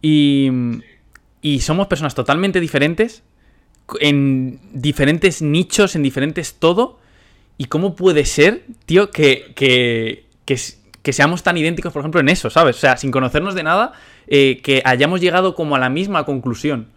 Y, 0.00 0.50
y 1.42 1.60
somos 1.60 1.86
personas 1.88 2.14
totalmente 2.14 2.60
diferentes, 2.60 3.24
en 4.00 4.58
diferentes 4.72 5.42
nichos, 5.42 5.94
en 5.94 6.02
diferentes 6.02 6.54
todo. 6.54 6.98
¿Y 7.58 7.66
cómo 7.66 7.96
puede 7.96 8.24
ser, 8.26 8.64
tío, 8.84 9.10
que, 9.10 9.52
que, 9.54 10.26
que, 10.44 11.12
seamos 11.12 11.42
tan 11.42 11.56
idénticos, 11.56 11.92
por 11.92 12.00
ejemplo, 12.00 12.20
en 12.20 12.28
eso, 12.28 12.50
¿sabes? 12.50 12.76
O 12.76 12.78
sea, 12.80 12.96
sin 12.96 13.10
conocernos 13.10 13.54
de 13.54 13.62
nada, 13.62 13.92
eh, 14.26 14.60
que 14.62 14.82
hayamos 14.84 15.20
llegado 15.20 15.54
como 15.54 15.74
a 15.74 15.78
la 15.78 15.88
misma 15.88 16.24
conclusión. 16.24 16.88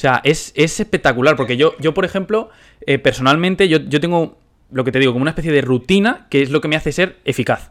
O 0.00 0.02
sea, 0.02 0.22
es, 0.24 0.54
espectacular, 0.56 1.36
porque 1.36 1.58
yo, 1.58 1.74
yo 1.78 1.92
por 1.92 2.06
ejemplo, 2.06 2.48
eh, 2.86 2.98
personalmente, 2.98 3.68
yo, 3.68 4.00
tengo 4.00 4.38
lo 4.70 4.82
que 4.82 4.92
te 4.92 4.98
digo, 4.98 5.12
como 5.12 5.20
una 5.20 5.32
especie 5.32 5.52
de 5.52 5.60
rutina 5.60 6.26
que 6.30 6.40
es 6.40 6.48
lo 6.48 6.62
que 6.62 6.68
me 6.68 6.76
hace 6.76 6.90
ser 6.90 7.18
eficaz. 7.26 7.70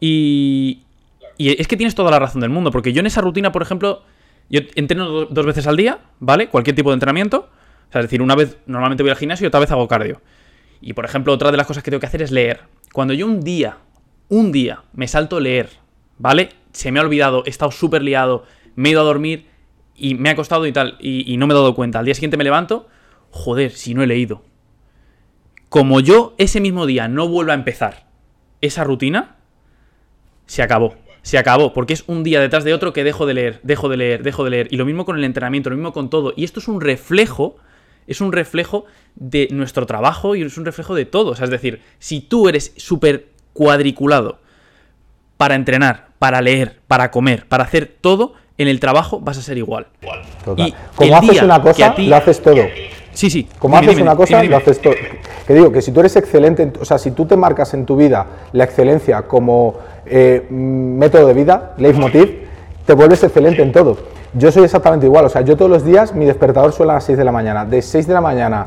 Y, 0.00 0.84
y 1.36 1.60
es 1.60 1.68
que 1.68 1.76
tienes 1.76 1.94
toda 1.94 2.10
la 2.10 2.18
razón 2.18 2.40
del 2.40 2.48
mundo, 2.48 2.70
porque 2.70 2.94
yo 2.94 3.00
en 3.00 3.06
esa 3.08 3.20
rutina, 3.20 3.52
por 3.52 3.60
ejemplo, 3.60 4.02
yo 4.48 4.60
entreno 4.74 5.26
dos 5.26 5.44
veces 5.44 5.66
al 5.66 5.76
día, 5.76 5.98
¿vale? 6.18 6.48
Cualquier 6.48 6.74
tipo 6.74 6.88
de 6.88 6.94
entrenamiento. 6.94 7.50
O 7.90 7.92
sea, 7.92 8.00
es 8.00 8.06
decir, 8.06 8.22
una 8.22 8.36
vez 8.36 8.56
normalmente 8.64 9.02
voy 9.02 9.10
al 9.10 9.18
gimnasio 9.18 9.44
y 9.44 9.48
otra 9.48 9.60
vez 9.60 9.70
hago 9.70 9.86
cardio. 9.86 10.22
Y 10.80 10.94
por 10.94 11.04
ejemplo, 11.04 11.30
otra 11.30 11.50
de 11.50 11.58
las 11.58 11.66
cosas 11.66 11.82
que 11.82 11.90
tengo 11.90 12.00
que 12.00 12.06
hacer 12.06 12.22
es 12.22 12.30
leer. 12.30 12.60
Cuando 12.94 13.12
yo 13.12 13.26
un 13.26 13.42
día, 13.42 13.76
un 14.30 14.50
día, 14.50 14.84
me 14.94 15.06
salto 15.06 15.36
a 15.36 15.40
leer, 15.40 15.68
¿vale? 16.16 16.48
Se 16.72 16.90
me 16.90 17.00
ha 17.00 17.02
olvidado, 17.02 17.42
he 17.44 17.50
estado 17.50 17.70
súper 17.70 18.00
liado, 18.00 18.46
me 18.76 18.88
he 18.88 18.92
ido 18.92 19.02
a 19.02 19.04
dormir 19.04 19.49
y 20.00 20.14
me 20.14 20.30
ha 20.30 20.36
costado 20.36 20.66
y 20.66 20.72
tal, 20.72 20.96
y, 21.00 21.36
no 21.36 21.46
me 21.46 21.52
he 21.52 21.56
dado 21.56 21.74
cuenta. 21.74 21.98
Al 21.98 22.04
día 22.04 22.14
siguiente 22.14 22.36
me 22.36 22.44
levanto, 22.44 22.88
joder, 23.30 23.72
si 23.72 23.94
no 23.94 24.02
he 24.02 24.06
leído. 24.06 24.42
Como 25.68 26.00
yo 26.00 26.34
ese 26.38 26.60
mismo 26.60 26.86
día 26.86 27.06
no 27.06 27.28
vuelvo 27.28 27.52
a 27.52 27.54
empezar 27.54 28.06
esa 28.60 28.82
rutina, 28.82 29.36
se 30.46 30.62
acabó. 30.62 30.96
Se 31.22 31.36
acabó, 31.36 31.74
porque 31.74 31.92
es 31.92 32.04
un 32.06 32.24
día 32.24 32.40
detrás 32.40 32.64
de 32.64 32.72
otro 32.72 32.94
que 32.94 33.04
dejo 33.04 33.26
de 33.26 33.34
leer, 33.34 33.60
dejo 33.62 33.90
de 33.90 33.98
leer, 33.98 34.22
dejo 34.22 34.42
de 34.42 34.50
leer. 34.50 34.68
Y 34.70 34.78
lo 34.78 34.86
mismo 34.86 35.04
con 35.04 35.18
el 35.18 35.24
entrenamiento, 35.24 35.68
lo 35.68 35.76
mismo 35.76 35.92
con 35.92 36.08
todo. 36.08 36.32
Y 36.34 36.44
esto 36.44 36.60
es 36.60 36.68
un 36.68 36.80
reflejo, 36.80 37.56
es 38.06 38.22
un 38.22 38.32
reflejo 38.32 38.86
de 39.16 39.48
nuestro 39.50 39.84
trabajo 39.84 40.34
y 40.34 40.42
es 40.42 40.56
un 40.56 40.64
reflejo 40.64 40.94
de 40.94 41.04
todo. 41.04 41.32
O 41.32 41.36
sea, 41.36 41.44
es 41.44 41.50
decir, 41.50 41.82
si 41.98 42.22
tú 42.22 42.48
eres 42.48 42.72
súper 42.78 43.28
cuadriculado 43.52 44.40
para 45.36 45.54
entrenar, 45.54 46.08
para 46.18 46.40
leer, 46.40 46.80
para 46.88 47.10
comer, 47.10 47.46
para 47.46 47.64
hacer 47.64 47.86
todo, 48.00 48.34
en 48.60 48.68
el 48.68 48.78
trabajo 48.78 49.20
vas 49.20 49.38
a 49.38 49.42
ser 49.42 49.56
igual. 49.56 49.86
Y 50.56 50.74
Como 50.94 51.16
haces 51.16 51.40
una 51.42 51.62
cosa, 51.62 51.94
lo 51.96 52.16
haces 52.16 52.42
todo. 52.42 52.62
Sí, 53.12 53.30
sí. 53.30 53.48
Como 53.58 53.78
haces 53.78 53.98
una 53.98 54.14
cosa, 54.14 54.42
lo 54.44 54.56
haces 54.58 54.82
todo. 54.82 54.92
Que 55.46 55.54
digo, 55.54 55.72
que 55.72 55.80
si 55.80 55.92
tú 55.92 56.00
eres 56.00 56.14
excelente, 56.16 56.70
o 56.78 56.84
sea, 56.84 56.98
si 56.98 57.12
tú 57.12 57.24
te 57.24 57.36
marcas 57.36 57.72
en 57.72 57.86
tu 57.86 57.96
vida 57.96 58.26
la 58.52 58.64
excelencia 58.64 59.22
como 59.22 59.76
eh, 60.04 60.46
método 60.50 61.26
de 61.26 61.32
vida, 61.32 61.72
leitmotiv, 61.78 62.48
te 62.84 62.92
vuelves 62.92 63.24
excelente 63.24 63.62
en 63.62 63.72
todo. 63.72 63.96
Yo 64.34 64.52
soy 64.52 64.64
exactamente 64.64 65.06
igual, 65.06 65.24
o 65.24 65.28
sea, 65.30 65.40
yo 65.40 65.56
todos 65.56 65.70
los 65.70 65.82
días 65.82 66.14
mi 66.14 66.26
despertador 66.26 66.72
suena 66.72 66.92
a 66.92 66.96
las 66.96 67.04
6 67.04 67.16
de 67.16 67.24
la 67.24 67.32
mañana. 67.32 67.64
De 67.64 67.80
6 67.80 68.06
de 68.06 68.14
la 68.14 68.20
mañana 68.20 68.66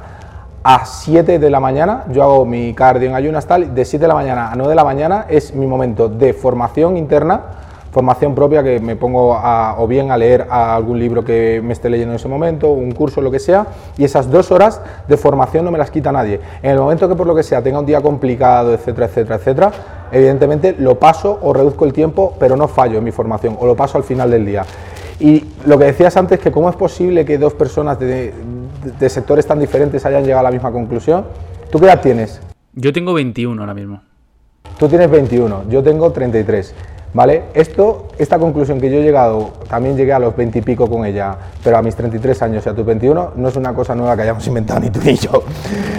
a 0.64 0.86
7 0.88 1.38
de 1.38 1.50
la 1.52 1.60
mañana, 1.60 2.06
yo 2.10 2.24
hago 2.24 2.46
mi 2.46 2.74
cardio 2.74 3.10
en 3.10 3.16
ayunas 3.16 3.46
tal, 3.46 3.76
de 3.76 3.86
7 3.86 4.02
de 4.02 4.08
la 4.08 4.16
mañana 4.16 4.52
a 4.52 4.56
9 4.56 4.70
de 4.70 4.76
la 4.76 4.84
mañana 4.84 5.26
es 5.30 5.54
mi 5.54 5.68
momento 5.68 6.10
de 6.10 6.34
formación 6.34 6.98
interna 6.98 7.63
formación 7.94 8.34
propia 8.34 8.64
que 8.64 8.80
me 8.80 8.96
pongo 8.96 9.36
a, 9.36 9.76
o 9.78 9.88
bien 9.88 10.10
a 10.10 10.18
leer 10.18 10.48
algún 10.50 11.00
libro 11.00 11.24
que 11.24 11.62
me 11.64 11.74
esté 11.74 11.90
leyendo 11.90 12.14
en 12.14 12.16
ese 12.16 12.28
momento, 12.28 12.72
un 12.72 12.92
curso, 12.92 13.22
lo 13.22 13.30
que 13.30 13.40
sea, 13.40 13.68
y 13.98 14.04
esas 14.04 14.32
dos 14.32 14.52
horas 14.52 14.82
de 15.08 15.16
formación 15.16 15.64
no 15.64 15.72
me 15.72 15.78
las 15.78 15.92
quita 15.92 16.12
nadie. 16.12 16.42
En 16.64 16.72
el 16.72 16.80
momento 16.80 17.08
que 17.08 17.16
por 17.16 17.28
lo 17.28 17.36
que 17.36 17.44
sea 17.44 17.62
tenga 17.62 17.80
un 17.80 17.86
día 17.86 18.02
complicado, 18.02 18.74
etcétera, 18.74 19.06
etcétera, 19.06 19.36
etcétera, 19.36 19.72
evidentemente 20.12 20.76
lo 20.78 20.98
paso 20.98 21.40
o 21.42 21.54
reduzco 21.54 21.86
el 21.86 21.94
tiempo, 21.94 22.36
pero 22.40 22.58
no 22.58 22.68
fallo 22.68 22.98
en 22.98 23.04
mi 23.04 23.12
formación, 23.12 23.56
o 23.60 23.68
lo 23.68 23.76
paso 23.76 23.98
al 24.00 24.04
final 24.04 24.32
del 24.32 24.46
día. 24.46 24.66
Y 25.20 25.46
lo 25.66 25.78
que 25.78 25.86
decías 25.86 26.18
antes, 26.18 26.40
que 26.40 26.52
cómo 26.52 26.70
es 26.70 26.76
posible 26.76 27.24
que 27.24 27.38
dos 27.38 27.54
personas 27.54 28.00
de, 28.00 28.34
de 29.00 29.10
sectores 29.10 29.46
tan 29.46 29.60
diferentes 29.60 30.04
hayan 30.06 30.24
llegado 30.24 30.40
a 30.40 30.44
la 30.44 30.52
misma 30.52 30.72
conclusión. 30.72 31.26
¿Tú 31.72 31.80
qué 31.80 31.86
edad 31.86 32.02
tienes? 32.02 32.42
Yo 32.74 32.92
tengo 32.92 33.14
21 33.14 33.62
ahora 33.62 33.76
mismo. 33.76 34.02
Tú 34.80 34.88
tienes 34.88 35.10
21, 35.12 35.70
yo 35.70 35.84
tengo 35.84 36.12
33. 36.12 36.74
¿Vale? 37.14 37.44
Esto, 37.54 38.08
esta 38.18 38.40
conclusión 38.40 38.82
que 38.82 38.90
yo 38.90 38.98
he 38.98 39.04
llegado, 39.04 39.52
también 39.70 39.96
llegué 39.96 40.14
a 40.14 40.20
los 40.20 40.36
20 40.36 40.58
y 40.58 40.62
pico 40.64 40.90
con 40.90 41.06
ella, 41.06 41.38
pero 41.64 41.78
a 41.78 41.82
mis 41.84 41.96
33 41.96 42.42
años 42.42 42.66
y 42.66 42.70
a 42.70 42.74
tus 42.74 42.84
21, 42.84 43.34
no 43.36 43.48
es 43.50 43.56
una 43.56 43.74
cosa 43.76 43.94
nueva 43.94 44.16
que 44.16 44.24
hayamos 44.24 44.46
inventado 44.48 44.80
ni 44.80 44.90
tú 44.90 45.00
ni 45.04 45.16
yo. 45.16 45.44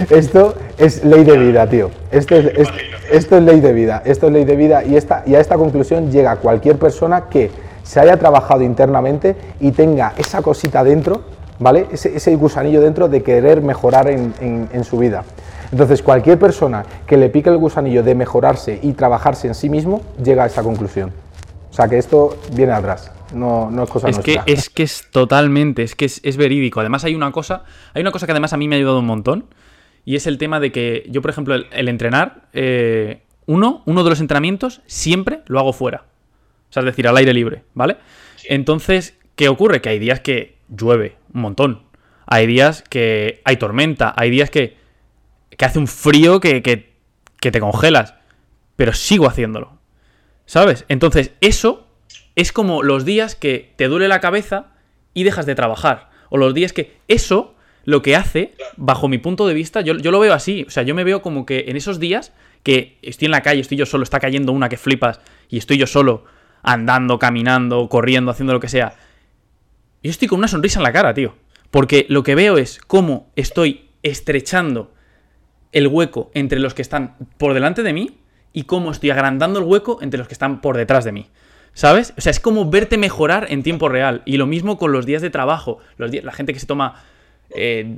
Esto 0.09 0.55
es 0.77 1.05
ley 1.05 1.23
de 1.23 1.37
vida, 1.37 1.67
tío. 1.69 1.89
Esto 2.11 2.35
es, 2.35 2.69
esto 3.11 3.37
es 3.37 3.43
ley 3.43 3.61
de 3.61 3.71
vida, 3.71 4.01
esto 4.03 4.27
es 4.27 4.33
ley 4.33 4.43
de 4.43 4.55
vida 4.57 4.83
y, 4.83 4.97
esta, 4.97 5.23
y 5.25 5.35
a 5.35 5.39
esta 5.39 5.55
conclusión 5.55 6.11
llega 6.11 6.35
cualquier 6.35 6.77
persona 6.77 7.29
que 7.29 7.49
se 7.83 7.99
haya 8.01 8.17
trabajado 8.17 8.63
internamente 8.63 9.37
y 9.61 9.71
tenga 9.71 10.13
esa 10.17 10.41
cosita 10.41 10.83
dentro, 10.83 11.21
¿vale? 11.59 11.87
Ese, 11.91 12.35
gusanillo 12.35 12.81
dentro 12.81 13.07
de 13.07 13.23
querer 13.23 13.61
mejorar 13.61 14.09
en, 14.09 14.33
en 14.41 14.83
su 14.83 14.97
vida. 14.97 15.23
Entonces, 15.75 16.01
cualquier 16.01 16.39
persona 16.39 16.85
que 17.05 17.17
le 17.17 17.27
pique 17.27 17.49
el 17.49 17.57
gusanillo 17.57 18.01
de 18.01 18.15
mejorarse 18.15 18.79
y 18.81 18.93
trabajarse 18.93 19.47
en 19.49 19.55
sí 19.55 19.67
mismo 19.67 20.01
llega 20.23 20.45
a 20.45 20.47
esa 20.47 20.63
conclusión. 20.63 21.11
O 21.69 21.73
sea, 21.73 21.89
que 21.89 21.97
esto 21.97 22.37
viene 22.53 22.71
atrás. 22.71 23.11
No, 23.33 23.69
no 23.69 23.83
es 23.83 23.89
cosa 23.89 24.07
es 24.07 24.19
Que, 24.19 24.39
es 24.45 24.69
que 24.69 24.83
es 24.83 25.09
totalmente, 25.11 25.83
es 25.83 25.93
que 25.93 26.05
es, 26.05 26.37
verídico. 26.37 26.79
Además, 26.79 27.03
hay 27.03 27.13
una 27.13 27.29
cosa, 27.33 27.65
hay 27.93 28.01
una 28.01 28.11
cosa 28.11 28.25
que 28.25 28.31
además 28.31 28.53
a 28.53 28.57
mí 28.57 28.69
me 28.69 28.75
ha 28.75 28.77
ayudado 28.77 28.99
un 28.99 29.05
montón. 29.05 29.47
Y 30.05 30.15
es 30.15 30.27
el 30.27 30.37
tema 30.37 30.61
de 30.61 30.71
que 30.71 31.05
yo, 31.09 31.21
por 31.21 31.31
ejemplo, 31.31 31.55
el, 31.55 31.89
entrenar, 31.89 32.43
eh, 32.53 33.23
uno, 33.45 33.83
uno 33.85 34.05
de 34.05 34.09
los 34.11 34.21
entrenamientos 34.21 34.81
siempre 34.85 35.41
lo 35.47 35.59
hago 35.59 35.73
fuera. 35.73 36.05
O 36.69 36.71
sea, 36.71 36.83
es 36.83 36.85
decir, 36.85 37.05
al 37.05 37.17
aire 37.17 37.33
libre, 37.33 37.63
¿vale? 37.73 37.97
Entonces, 38.45 39.17
¿qué 39.35 39.49
ocurre? 39.49 39.81
Que 39.81 39.89
hay 39.89 39.99
días 39.99 40.21
que 40.21 40.55
llueve 40.69 41.17
un 41.33 41.41
montón. 41.41 41.81
Hay 42.27 42.47
días 42.47 42.81
que 42.89 43.41
hay 43.43 43.57
tormenta. 43.57 44.13
Hay 44.15 44.29
días 44.29 44.49
que 44.49 44.84
que 45.57 45.65
hace 45.65 45.79
un 45.79 45.87
frío 45.87 46.39
que, 46.39 46.61
que, 46.61 47.51
te 47.51 47.59
congelas. 47.59 48.15
Pero 48.75 48.93
sigo 48.93 49.27
haciéndolo. 49.27 49.79
¿Sabes? 50.45 50.85
Entonces, 50.89 51.31
eso 51.41 51.87
es 52.35 52.51
como 52.51 52.83
los 52.83 53.05
días 53.05 53.35
que 53.35 53.73
te 53.75 53.87
duele 53.87 54.07
la 54.07 54.19
cabeza 54.19 54.73
y 55.13 55.23
dejas 55.23 55.45
de 55.45 55.55
trabajar. 55.55 56.09
O 56.29 56.37
los 56.37 56.53
días 56.53 56.73
que 56.73 56.97
eso 57.07 57.55
lo 57.83 58.01
que 58.01 58.15
hace, 58.15 58.55
bajo 58.77 59.07
mi 59.07 59.19
punto 59.19 59.47
de 59.47 59.53
vista, 59.53 59.81
yo, 59.81 59.93
yo, 59.95 60.11
lo 60.11 60.19
veo 60.19 60.33
así. 60.33 60.65
O 60.67 60.71
sea, 60.71 60.83
yo 60.83 60.95
me 60.95 61.03
veo 61.03 61.21
como 61.21 61.45
que 61.45 61.65
en 61.67 61.77
esos 61.77 61.99
días 61.99 62.33
que 62.63 62.97
estoy 63.03 63.27
en 63.27 63.31
la 63.31 63.41
calle, 63.41 63.61
estoy 63.61 63.77
yo 63.77 63.85
solo, 63.85 64.03
está 64.03 64.19
cayendo 64.19 64.51
una 64.51 64.69
que 64.69 64.77
flipas 64.77 65.19
y 65.49 65.59
estoy 65.59 65.77
yo 65.77 65.85
solo 65.85 66.25
andando, 66.63 67.19
caminando, 67.19 67.87
corriendo, 67.89 68.31
haciendo 68.31 68.53
lo 68.53 68.59
que 68.59 68.69
sea. 68.69 68.95
Yo 70.01 70.09
estoy 70.09 70.27
con 70.27 70.39
una 70.39 70.47
sonrisa 70.47 70.79
en 70.79 70.83
la 70.83 70.91
cara, 70.91 71.13
tío. 71.13 71.35
Porque 71.69 72.05
lo 72.09 72.23
que 72.23 72.35
veo 72.35 72.57
es 72.57 72.79
cómo 72.87 73.31
estoy 73.35 73.89
estrechando 74.01 74.94
el 75.75 75.87
hueco 75.87 76.31
entre 76.33 76.59
los 76.59 76.73
que 76.73 76.81
están 76.81 77.17
por 77.37 77.53
delante 77.53 77.83
de 77.83 77.91
mí 77.91 78.17
y 78.53 78.63
cómo 78.63 78.91
estoy 78.91 79.11
agrandando 79.11 79.59
el 79.59 79.65
hueco 79.65 79.99
entre 80.01 80.17
los 80.17 80.27
que 80.27 80.33
están 80.33 80.61
por 80.61 80.77
detrás 80.77 81.03
de 81.03 81.11
mí. 81.11 81.27
¿Sabes? 81.73 82.13
O 82.17 82.21
sea, 82.21 82.31
es 82.31 82.39
como 82.39 82.69
verte 82.69 82.97
mejorar 82.97 83.47
en 83.49 83.61
tiempo 83.61 83.89
real. 83.89 84.21
Y 84.23 84.37
lo 84.37 84.47
mismo 84.47 84.77
con 84.77 84.93
los 84.93 85.05
días 85.05 85.21
de 85.21 85.29
trabajo. 85.29 85.79
Los 85.97 86.09
días, 86.09 86.23
la 86.23 86.31
gente 86.31 86.53
que 86.53 86.61
se 86.61 86.65
toma 86.65 87.03
eh, 87.49 87.97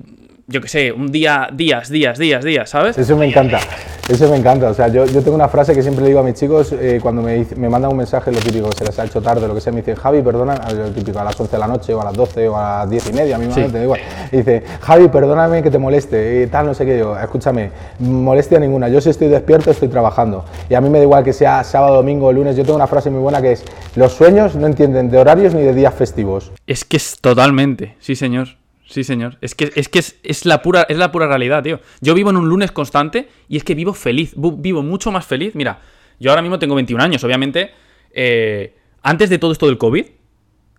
yo 0.49 0.62
qué 0.62 0.69
sé, 0.69 0.91
un 0.93 1.12
día, 1.12 1.49
días, 1.53 1.89
días, 1.89 2.17
días, 2.17 2.41
días, 2.41 2.69
¿sabes? 2.69 2.97
Eso 2.97 3.17
me 3.17 3.25
encanta, 3.25 3.60
eso 4.07 4.29
me 4.29 4.38
encanta. 4.38 4.69
O 4.69 4.73
sea, 4.73 4.88
yo, 4.88 5.05
yo 5.05 5.21
tengo 5.21 5.36
una 5.36 5.49
frase 5.49 5.75
que 5.75 5.81
siempre 5.81 6.03
le 6.03 6.07
digo 6.07 6.21
a 6.21 6.23
mis 6.23 6.36
chicos 6.36 6.71
eh, 6.71 6.99
cuando 7.01 7.21
me, 7.21 7.45
me, 7.57 7.67
mandan 7.67 7.91
un 7.91 7.97
mensaje, 7.97 8.31
lo 8.31 8.39
típico, 8.39 8.71
se 8.71 8.86
les 8.86 8.97
ha 8.97 9.03
hecho 9.03 9.21
tarde, 9.21 9.45
lo 9.45 9.53
que 9.53 9.60
sea, 9.60 9.73
me 9.73 9.79
dicen, 9.81 9.95
Javi, 9.95 10.21
perdona, 10.21 10.55
lo 10.73 10.89
típico, 10.91 11.19
a 11.19 11.25
las 11.25 11.38
11 11.38 11.51
de 11.51 11.60
la 11.60 11.67
noche 11.67 11.93
o 11.93 11.99
a 11.99 12.05
las 12.05 12.13
12 12.13 12.47
o 12.47 12.57
a 12.57 12.79
las 12.79 12.89
10 12.89 13.10
y 13.10 13.13
media, 13.13 13.36
a 13.36 13.39
mí 13.39 13.47
me 13.47 13.67
da 13.67 13.83
igual. 13.83 13.99
Y 14.31 14.38
dice, 14.38 14.63
Javi, 14.79 15.10
perdóname 15.10 15.62
que 15.62 15.69
te 15.69 15.77
moleste, 15.77 16.43
y 16.43 16.47
tal, 16.47 16.65
no 16.67 16.73
sé 16.73 16.86
qué. 16.86 16.95
Digo, 16.95 17.17
escúchame, 17.17 17.71
molestia 17.99 18.57
ninguna, 18.57 18.88
yo 18.88 19.01
si 19.01 19.10
estoy 19.10 19.27
despierto 19.27 19.71
estoy 19.71 19.89
trabajando. 19.89 20.45
Y 20.69 20.75
a 20.75 20.81
mí 20.81 20.89
me 20.89 20.99
da 20.99 21.03
igual 21.03 21.25
que 21.25 21.33
sea 21.33 21.65
sábado, 21.65 21.97
domingo 21.97 22.27
o 22.27 22.31
lunes. 22.31 22.55
Yo 22.55 22.63
tengo 22.63 22.77
una 22.77 22.88
frase 22.88 23.10
muy 23.10 23.19
buena 23.19 23.41
que 23.41 23.51
es, 23.51 23.65
los 23.97 24.13
sueños 24.13 24.55
no 24.55 24.65
entienden 24.65 25.10
de 25.10 25.17
horarios 25.17 25.53
ni 25.53 25.62
de 25.62 25.73
días 25.73 25.93
festivos. 25.93 26.53
Es 26.67 26.86
que 26.86 26.95
es 26.95 27.17
totalmente, 27.19 27.97
sí 27.99 28.15
señor. 28.15 28.47
Sí, 28.88 29.04
señor. 29.04 29.38
Es 29.41 29.54
que, 29.54 29.71
es, 29.76 29.89
que 29.89 30.00
es, 30.00 30.45
la 30.45 30.62
pura, 30.62 30.86
es 30.88 30.97
la 30.97 31.12
pura 31.12 31.28
realidad, 31.28 31.62
tío. 31.62 31.82
Yo 32.00 32.13
vivo 32.13 32.30
en 32.30 32.38
un 32.38 32.47
lunes 32.47 32.71
constante 32.71 33.28
y 33.50 33.58
es 33.58 33.63
que 33.63 33.76
vivo 33.76 33.93
feliz. 33.93 34.34
Vivo 34.36 34.82
mucho 34.82 35.12
más 35.12 35.26
feliz. 35.26 35.56
Mira, 35.56 35.82
yo 36.19 36.32
ahora 36.32 36.41
mismo 36.41 36.58
tengo 36.58 36.76
21 36.76 37.04
años, 37.04 37.23
obviamente. 37.23 37.71
Eh, 38.12 38.76
antes 39.04 39.30
de 39.30 39.39
todo 39.39 39.52
esto 39.52 39.67
del 39.67 39.78
COVID, 39.78 40.06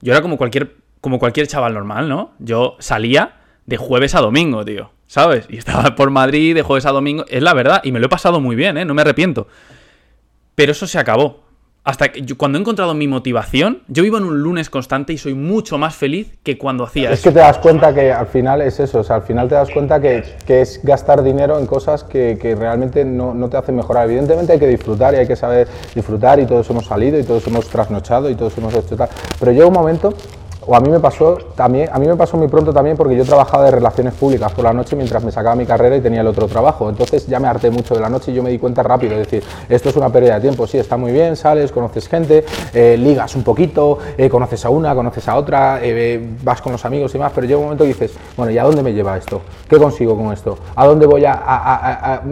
yo 0.01 0.13
era 0.13 0.23
como 0.23 0.39
cualquier, 0.39 0.77
como 1.03 1.19
cualquier 1.19 1.47
chaval 1.47 1.75
normal, 1.75 2.09
¿no? 2.09 2.33
Yo 2.39 2.77
salía 2.79 3.41
de 3.67 3.77
jueves 3.77 4.15
a 4.15 4.21
domingo, 4.21 4.65
tío. 4.65 4.91
¿Sabes? 5.07 5.47
Y 5.51 5.59
estaba 5.59 5.95
por 5.97 6.11
Madrid 6.11 6.55
de 6.55 6.63
jueves 6.63 6.87
a 6.87 6.93
domingo. 6.93 7.27
Es 7.29 7.43
la 7.43 7.53
verdad. 7.53 7.83
Y 7.85 7.93
me 7.93 8.01
lo 8.01 8.07
he 8.07 8.11
pasado 8.11 8.41
muy 8.41 8.57
bien, 8.57 8.79
¿eh? 8.79 8.87
No 8.87 8.95
me 8.95 9.03
arrepiento. 9.03 9.49
Pero 10.55 10.73
eso 10.73 10.87
se 10.87 10.99
acabó 10.99 11.48
hasta 11.85 12.13
que 12.13 12.23
cuando 12.35 12.59
he 12.59 12.61
encontrado 12.61 12.93
mi 12.93 13.09
motivación, 13.09 13.83
yo 13.89 14.03
vivo 14.03 14.19
en 14.19 14.25
un 14.25 14.43
lunes 14.43 14.69
constante 14.69 15.13
y 15.13 15.19
soy 15.19 15.35
mucho 15.35 15.79
más 15.79 15.95
feliz 15.95 16.37
que 16.43 16.59
cuando 16.59 16.85
hacía 16.85 17.11
es 17.11 17.21
eso. 17.21 17.29
Es 17.29 17.35
que 17.35 17.39
te 17.39 17.39
das 17.39 17.59
cuenta 17.59 17.95
que 17.95 18.13
al 18.13 18.27
final 18.27 18.61
es 18.61 18.79
eso, 18.79 18.99
o 19.01 19.05
sea, 19.05 19.17
al 19.17 19.23
final 19.23 19.49
te 19.49 19.55
das 19.55 19.71
cuenta 19.71 20.01
que, 20.01 20.23
que 20.47 20.61
es 20.61 20.81
gastar 20.83 21.23
dinero 21.23 21.59
en 21.59 21.67
cosas 21.67 22.05
que, 22.05 22.39
que 22.41 22.55
realmente 22.55 23.05
no, 23.05 23.33
no, 23.33 23.49
te 23.49 23.57
hacen 23.57 23.77
mejorar. 23.77 24.07
Evidentemente 24.07 24.53
hay 24.53 24.59
que 24.59 24.67
disfrutar 24.67 25.15
y 25.15 25.19
hay 25.19 25.27
que 25.27 25.37
saber 25.37 25.67
disfrutar 25.95 26.39
y 26.41 26.47
todos 26.47 26.69
hemos 26.69 26.85
salido 26.85 27.19
y 27.19 27.25
todos 27.25 27.47
hemos 27.47 27.69
trasnochado 27.69 28.29
y 28.29 28.35
todos 28.35 28.57
hemos 28.59 28.75
hecho 28.75 28.97
tal. 28.97 29.09
Pero 29.39 29.53
llega 29.53 29.67
un 29.67 29.73
momento 29.73 30.13
o 30.69 30.77
a 30.77 30.81
mí 30.81 30.91
me 30.91 31.01
pasó 31.01 31.39
también, 31.57 31.89
a 31.91 31.99
mí 31.99 32.07
me 32.07 32.15
pasó 32.15 32.37
muy 32.37 32.47
pronto 32.47 32.75
también 32.75 32.95
porque 32.95 33.17
yo 33.17 33.25
trabajaba 33.25 33.65
de 33.65 33.71
relaciones 33.71 34.13
públicas 34.13 34.53
por 34.53 34.65
la 34.65 34.73
noche 34.75 34.97
mientras 34.97 35.25
me 35.25 35.33
sacaba 35.33 35.57
mi 35.57 35.65
carrera 35.65 35.97
y 35.97 36.03
tenía 36.03 36.21
el 36.21 36.27
otro 36.27 36.47
trabajo. 36.47 36.91
Entonces 36.91 37.27
ya 37.27 37.41
me 37.41 37.49
harté 37.49 37.71
mucho 37.71 37.95
de 37.95 38.01
la 38.01 38.11
noche 38.11 38.33
y 38.33 38.35
yo 38.35 38.43
me 38.43 38.51
di 38.51 38.59
cuenta 38.59 38.83
rápido, 38.83 39.15
es 39.15 39.21
decir, 39.21 39.43
esto 39.67 39.89
es 39.89 39.97
una 39.97 40.11
pérdida 40.11 40.35
de 40.35 40.43
tiempo, 40.43 40.67
sí, 40.67 40.77
está 40.77 40.99
muy 40.99 41.11
bien, 41.11 41.37
sales, 41.37 41.73
conoces 41.73 42.07
gente, 42.07 42.45
eh, 42.75 42.99
ligas 42.99 43.35
un 43.35 43.45
poquito, 43.45 43.99
eh, 44.19 44.29
conoces 44.29 44.63
a 44.67 44.69
una, 44.69 44.95
conoces 44.95 45.27
a 45.27 45.37
otra, 45.37 45.81
eh, 45.83 46.23
vas 46.43 46.61
con 46.61 46.73
los 46.73 46.85
amigos 46.85 47.15
y 47.15 47.19
más, 47.19 47.33
pero 47.35 47.47
llega 47.47 47.59
un 47.59 47.65
momento 47.65 47.85
y 47.87 47.89
dices, 47.89 48.13
bueno, 48.37 48.53
¿y 48.53 48.59
a 48.59 48.65
dónde 48.65 48.83
me 48.83 48.93
lleva 48.93 49.17
esto? 49.17 49.41
¿Qué 49.71 49.79
consigo 49.79 50.19
con 50.19 50.35
esto? 50.35 50.59
¿A 50.77 50.87
dónde 50.87 51.07
voy 51.07 51.25
a, 51.25 51.33
a 51.33 52.23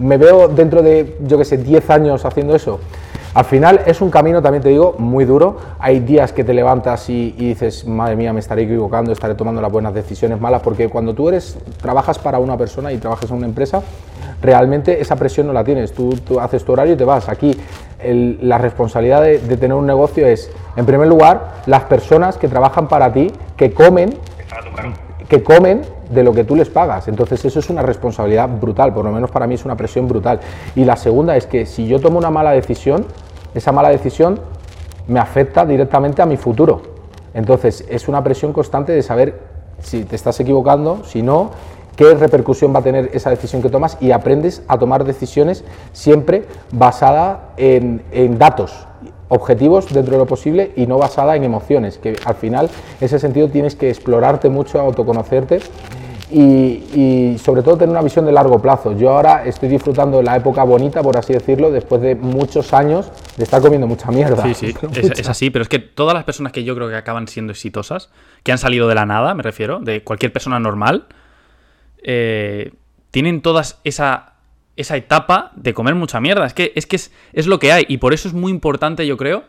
me 0.00 0.16
veo 0.16 0.48
dentro 0.48 0.82
de, 0.82 1.18
yo 1.24 1.38
qué 1.38 1.44
sé, 1.44 1.56
10 1.58 1.88
años 1.90 2.24
haciendo 2.24 2.56
eso? 2.56 2.80
Al 3.36 3.44
final 3.44 3.82
es 3.84 4.00
un 4.00 4.08
camino, 4.08 4.40
también 4.40 4.62
te 4.62 4.70
digo, 4.70 4.94
muy 4.96 5.26
duro. 5.26 5.58
Hay 5.78 6.00
días 6.00 6.32
que 6.32 6.42
te 6.42 6.54
levantas 6.54 7.10
y, 7.10 7.32
dices, 7.32 7.86
madre 7.86 8.16
mía, 8.16 8.32
me 8.32 8.40
estaré 8.40 8.62
equivocando, 8.62 9.12
estaré 9.12 9.34
tomando 9.34 9.60
las 9.60 9.70
buenas 9.70 9.92
decisiones 9.92 10.40
malas, 10.40 10.62
porque 10.62 10.88
cuando 10.88 11.12
tú 11.12 11.28
eres, 11.28 11.58
trabajas 11.82 12.18
para 12.18 12.38
una 12.38 12.56
persona 12.56 12.94
y 12.94 12.96
trabajas 12.96 13.30
en 13.30 13.36
una 13.36 13.44
empresa, 13.44 13.82
realmente 14.40 15.02
esa 15.02 15.16
presión 15.16 15.48
no 15.48 15.52
la 15.52 15.64
tienes. 15.64 15.92
Tú, 15.92 16.16
haces 16.40 16.64
tu 16.64 16.72
horario 16.72 16.94
y 16.94 16.96
te 16.96 17.04
vas. 17.04 17.28
Aquí 17.28 17.54
la 18.40 18.56
responsabilidad 18.56 19.20
de, 19.20 19.38
tener 19.38 19.74
un 19.74 19.86
negocio 19.86 20.26
es, 20.26 20.50
en 20.74 20.86
primer 20.86 21.06
lugar, 21.06 21.56
las 21.66 21.82
personas 21.84 22.38
que 22.38 22.48
trabajan 22.48 22.88
para 22.88 23.12
ti, 23.12 23.30
que 23.54 23.70
comen, 23.70 24.14
que 25.28 25.42
comen 25.42 25.82
de 26.08 26.22
lo 26.22 26.32
que 26.32 26.44
tú 26.44 26.56
les 26.56 26.70
pagas. 26.70 27.06
Entonces 27.08 27.44
eso 27.44 27.58
es 27.58 27.68
una 27.68 27.82
responsabilidad 27.82 28.48
brutal, 28.48 28.94
por 28.94 29.04
lo 29.04 29.12
menos 29.12 29.30
para 29.30 29.46
mí 29.46 29.56
es 29.56 29.64
una 29.66 29.76
presión 29.76 30.08
brutal. 30.08 30.40
Y 30.74 30.86
la 30.86 30.96
segunda 30.96 31.36
es 31.36 31.44
que 31.44 31.66
si 31.66 31.86
yo 31.86 32.00
tomo 32.00 32.16
una 32.16 32.30
mala 32.30 32.52
decisión, 32.52 33.04
esa 33.58 33.72
mala 33.72 33.88
decisión 33.88 34.40
me 35.08 35.20
afecta 35.20 35.64
directamente 35.64 36.22
a 36.22 36.26
mi 36.26 36.36
futuro. 36.36 36.82
Entonces, 37.34 37.84
es 37.88 38.08
una 38.08 38.22
presión 38.24 38.52
constante 38.52 38.92
de 38.92 39.02
saber 39.02 39.40
si 39.80 40.04
te 40.04 40.16
estás 40.16 40.40
equivocando, 40.40 41.04
si 41.04 41.22
no, 41.22 41.50
qué 41.96 42.14
repercusión 42.14 42.74
va 42.74 42.80
a 42.80 42.82
tener 42.82 43.10
esa 43.12 43.30
decisión 43.30 43.62
que 43.62 43.68
tomas 43.68 43.96
y 44.00 44.12
aprendes 44.12 44.62
a 44.68 44.78
tomar 44.78 45.04
decisiones 45.04 45.64
siempre 45.92 46.44
basada 46.72 47.50
en, 47.56 48.02
datos 48.38 48.86
objetivos 49.28 49.92
dentro 49.92 50.12
de 50.12 50.18
lo 50.18 50.26
posible 50.26 50.72
y 50.76 50.86
no 50.86 50.98
basada 50.98 51.34
en 51.34 51.42
emociones, 51.42 51.98
que 51.98 52.16
al 52.24 52.36
final 52.36 52.70
en 53.00 53.04
ese 53.04 53.18
sentido 53.18 53.48
tienes 53.48 53.74
que 53.74 53.90
explorarte 53.90 54.48
mucho, 54.48 54.80
autoconocerte 54.80 55.60
y, 56.30 57.36
sobre 57.38 57.62
todo 57.62 57.76
tener 57.76 57.90
una 57.90 58.02
visión 58.02 58.24
de 58.26 58.32
largo 58.32 58.60
plazo. 58.60 58.96
Yo 58.96 59.10
ahora 59.10 59.44
estoy 59.44 59.68
disfrutando 59.68 60.18
de 60.18 60.24
la 60.24 60.36
época 60.36 60.64
bonita, 60.64 61.02
por 61.02 61.16
así 61.16 61.32
decirlo, 61.32 61.70
después 61.70 62.00
de 62.00 62.14
muchos 62.14 62.72
años 62.72 63.10
de 63.36 63.44
estar 63.44 63.62
comiendo 63.62 63.86
mucha 63.86 64.10
mierda. 64.10 64.42
Sí, 64.42 64.54
sí, 64.54 64.74
es, 64.94 65.28
así, 65.28 65.50
pero 65.50 65.62
es 65.62 65.68
que 65.68 65.78
todas 65.78 66.14
las 66.14 66.24
personas 66.24 66.52
que 66.52 66.64
yo 66.64 66.74
creo 66.74 66.88
que 66.88 66.96
acaban 66.96 67.28
siendo 67.28 67.52
exitosas, 67.52 68.10
que 68.42 68.52
han 68.52 68.58
salido 68.58 68.88
de 68.88 68.94
la 68.94 69.06
nada, 69.06 69.34
me 69.34 69.42
refiero, 69.42 69.78
de 69.78 70.02
cualquier 70.02 70.32
persona 70.32 70.58
normal, 70.58 71.06
eh, 72.02 72.72
tienen 73.12 73.40
todas 73.40 73.80
esa, 73.84 74.34
esa 74.76 74.96
etapa 74.96 75.52
de 75.54 75.74
comer 75.74 75.94
mucha 75.94 76.20
mierda. 76.20 76.46
Es 76.46 76.54
que, 76.54 76.72
es, 76.74 76.86
que 76.86 76.96
es, 76.96 77.12
es 77.32 77.46
lo 77.46 77.58
que 77.58 77.72
hay 77.72 77.84
y 77.88 77.98
por 77.98 78.14
eso 78.14 78.26
es 78.26 78.34
muy 78.34 78.50
importante, 78.50 79.06
yo 79.06 79.16
creo, 79.16 79.44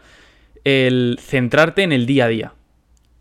el 0.63 1.20
centrarte 1.22 1.82
en 1.84 1.92
el 1.92 2.06
día 2.06 2.26
a 2.26 2.28
día. 2.28 2.54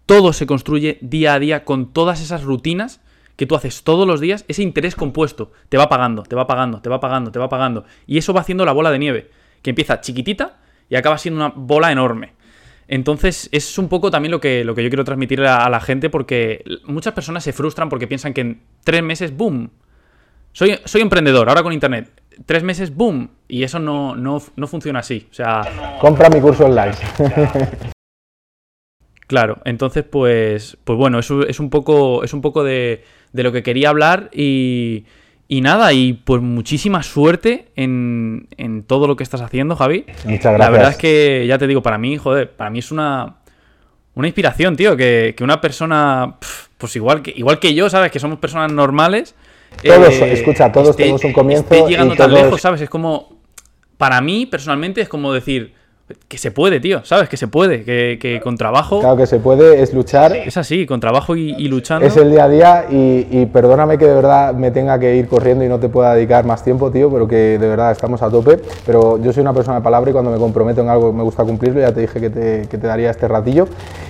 Todo 0.05 0.33
se 0.33 0.47
construye 0.47 0.99
día 1.01 1.35
a 1.35 1.39
día 1.39 1.65
con 1.65 1.93
todas 1.93 2.21
esas 2.21 2.45
rutinas 2.45 3.01
que 3.37 3.47
tú 3.47 3.55
haces 3.55 3.85
todos 3.85 4.07
los 4.07 4.21
días, 4.21 4.45
ese 4.49 4.63
interés 4.63 4.97
compuesto 4.97 5.53
te 5.69 5.77
va 5.77 5.89
pagando, 5.89 6.23
te 6.23 6.35
va 6.35 6.47
pagando, 6.47 6.81
te 6.81 6.89
va 6.89 7.01
pagando, 7.01 7.31
te 7.31 7.39
va 7.39 7.49
pagando. 7.49 7.85
Y 8.07 8.19
eso 8.19 8.33
va 8.33 8.41
haciendo 8.41 8.65
la 8.65 8.73
bola 8.73 8.91
de 8.91 8.99
nieve, 8.99 9.31
que 9.63 9.71
empieza 9.71 10.01
chiquitita 10.01 10.59
y 10.89 10.97
acaba 10.97 11.19
siendo 11.19 11.45
una 11.45 11.53
bola 11.55 11.93
enorme. 11.93 12.35
Entonces, 12.89 13.49
es 13.53 13.79
un 13.79 13.89
poco 13.89 14.11
también 14.11 14.31
lo 14.31 14.41
que, 14.41 14.65
lo 14.65 14.75
que 14.75 14.83
yo 14.83 14.89
quiero 14.89 15.05
transmitir 15.05 15.43
a, 15.43 15.69
la 15.69 15.81
gente, 15.81 16.09
porque 16.09 16.65
muchas 16.85 17.13
personas 17.15 17.43
se 17.43 17.53
frustran 17.53 17.89
porque 17.89 18.07
piensan 18.07 18.33
que 18.33 18.41
en 18.43 18.63
tres 18.85 19.03
meses, 19.03 19.37
¡boom! 19.37 19.71
Soy, 20.53 20.79
soy 20.85 21.03
emprendedor, 21.03 21.49
ahora 21.49 21.63
con 21.63 21.73
internet. 21.73 22.11
Tres 22.47 22.63
meses, 22.63 22.95
¡boom! 22.95 23.31
Y 23.49 23.65
eso 23.65 23.79
no, 23.79 24.15
no, 24.15 24.41
no 24.55 24.67
funciona 24.67 25.01
así. 25.01 25.27
O 25.31 25.35
sea. 25.35 25.99
Compra 26.01 26.31
mi 26.31 26.41
curso 26.41 26.67
online. 26.67 26.95
claro, 29.27 29.59
entonces, 29.65 30.05
pues. 30.05 30.79
Pues 30.85 30.97
bueno, 30.97 31.19
es 31.19 31.31
un 31.31 31.71
poco. 31.71 32.23
Es 32.23 32.33
un 32.33 32.41
poco 32.41 32.63
de 32.63 33.03
de 33.33 33.43
lo 33.43 33.53
que 33.53 33.63
quería 33.63 33.91
hablar 33.91 34.31
y, 34.33 35.05
y 35.49 35.61
nada, 35.61 35.93
y 35.93 36.15
pues 36.15 36.43
muchísima 36.43 37.03
suerte 37.03 37.69
en, 37.77 38.49
en, 38.57 38.83
todo 38.83 39.07
lo 39.07 39.17
que 39.17 39.23
estás 39.23 39.41
haciendo, 39.41 39.77
Javi. 39.77 40.05
Muchas 40.25 40.25
gracias. 40.25 40.59
La 40.59 40.71
verdad 40.71 40.91
es 40.91 40.97
que, 40.97 41.47
ya 41.47 41.59
te 41.59 41.67
digo, 41.67 41.83
para 41.83 41.99
mí, 41.99 42.17
joder, 42.17 42.51
para 42.51 42.71
mí 42.71 42.81
es 42.81 42.91
una, 42.91 43.37
una 44.15 44.27
inspiración, 44.27 44.77
tío, 44.77 44.97
que, 44.97 45.35
que 45.37 45.45
una 45.45 45.61
persona, 45.61 46.37
pues 46.79 46.97
igual 46.97 47.23
que, 47.23 47.33
igual 47.37 47.59
que 47.59 47.75
yo, 47.75 47.89
¿sabes? 47.91 48.11
Que 48.11 48.19
somos 48.19 48.39
personas 48.39 48.73
normales. 48.73 49.35
Todos, 49.83 50.15
eh, 50.15 50.33
escucha, 50.33 50.73
todos 50.73 50.97
tenemos 50.97 51.23
un 51.23 51.33
comienzo. 51.33 51.75
Esté 51.75 51.89
llegando 51.89 52.17
tan 52.17 52.33
lejos, 52.33 52.61
¿sabes? 52.61 52.81
Es 52.81 52.91
como, 52.91 53.37
para 53.99 54.21
mí, 54.21 54.47
personalmente, 54.47 55.01
es 55.01 55.09
como 55.09 55.33
decir 55.33 55.75
que 56.29 56.39
se 56.39 56.53
puede, 56.53 56.79
tío, 56.79 57.05
¿sabes? 57.05 57.29
Que 57.29 57.37
se 57.37 57.49
puede, 57.49 57.85
que, 57.85 58.41
con 58.43 58.57
trabajo... 58.57 59.01
Claro 59.01 59.17
que 59.17 59.27
se 59.27 59.39
puede, 59.39 59.83
es 59.83 59.93
luchar. 59.93 60.37
Es 60.37 60.57
así, 60.57 60.87
con 60.87 61.01
trabajo 61.01 61.35
y, 61.35 61.67
luchando. 61.67 62.07
Es 62.07 62.17
el 62.17 62.31
día 62.31 62.45
a 62.45 62.49
día 62.49 62.87
y, 62.89 63.47
perdóname 63.47 63.99
que 63.99 64.07
de 64.07 64.15
verdad 64.15 64.55
me 64.55 64.71
tenga 64.71 65.01
que 65.01 65.17
ir 65.17 65.27
corriendo 65.27 65.65
y 65.65 65.69
no 65.69 65.81
te 65.81 65.89
pueda 65.89 66.15
dedicar 66.15 66.45
más 66.45 66.63
tiempo, 66.63 66.93
tío, 66.93 67.11
pero 67.11 67.27
que 67.27 67.59
de 67.59 67.69
verdad 67.69 67.91
estamos 67.91 68.23
a 68.23 68.31
tope. 68.31 68.61
Pero 68.85 69.21
yo 69.21 69.33
soy 69.33 69.41
una 69.41 69.53
persona 69.53 69.79
de 69.79 69.83
palabra 69.83 70.11
y 70.11 70.13
cuando 70.13 70.31
me 70.31 70.39
comprometo 70.39 70.81
en 70.81 70.89
algo 70.89 71.13
me 71.13 71.25
gusta 71.25 71.43
cumplirlo, 71.43 71.81
ya 71.81 71.93
te 71.93 72.03
dije 72.03 72.21
que 72.21 72.31
te, 72.31 72.69
que 72.69 72.79
te 72.79 72.87
daría 72.87 73.11
este 73.11 73.27
ratillo. 73.27 73.67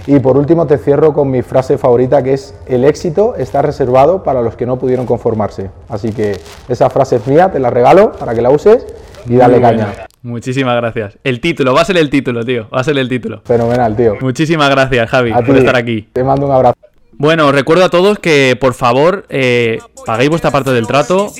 Y 0.06 0.18
por 0.18 0.36
último 0.36 0.66
te 0.66 0.76
cierro 0.76 1.14
con 1.14 1.30
mi 1.30 1.40
frase 1.40 1.78
favorita 1.78 2.22
que 2.22 2.34
es, 2.34 2.54
el 2.66 2.84
éxito 2.84 3.34
está 3.36 3.62
reservado 3.62 4.22
para 4.22 4.42
los 4.42 4.54
que 4.54 4.66
no 4.66 4.78
pudieron 4.78 5.06
conformarse. 5.06 5.70
Así 5.88 6.12
que 6.12 6.38
esa 6.68 6.90
frase 6.90 7.16
es 7.16 7.26
mía, 7.26 7.50
te 7.50 7.58
la 7.58 7.70
regalo 7.70 8.12
para 8.12 8.34
que 8.34 8.42
la 8.42 8.50
uses 8.50 8.86
y 9.26 9.36
dale 9.36 9.60
caña. 9.60 10.06
Muchísimas 10.22 10.76
gracias. 10.76 11.18
El 11.22 11.40
título, 11.40 11.74
va 11.74 11.82
a 11.82 11.84
ser 11.84 11.96
el 11.98 12.10
título, 12.10 12.44
tío. 12.44 12.68
Va 12.74 12.80
a 12.80 12.84
ser 12.84 12.98
el 12.98 13.08
título. 13.08 13.42
Fenomenal, 13.44 13.96
tío. 13.96 14.16
Muchísimas 14.20 14.70
gracias, 14.70 15.08
Javi, 15.08 15.32
por 15.32 15.56
estar 15.56 15.76
aquí. 15.76 16.08
Te 16.12 16.24
mando 16.24 16.46
un 16.46 16.52
abrazo. 16.52 16.76
Bueno, 17.18 17.46
os 17.46 17.54
recuerdo 17.54 17.84
a 17.84 17.88
todos 17.88 18.18
que 18.18 18.58
por 18.60 18.74
favor 18.74 19.24
eh, 19.30 19.78
paguéis 20.04 20.28
vuestra 20.28 20.50
parte 20.50 20.70
del 20.72 20.86
trato. 20.86 21.32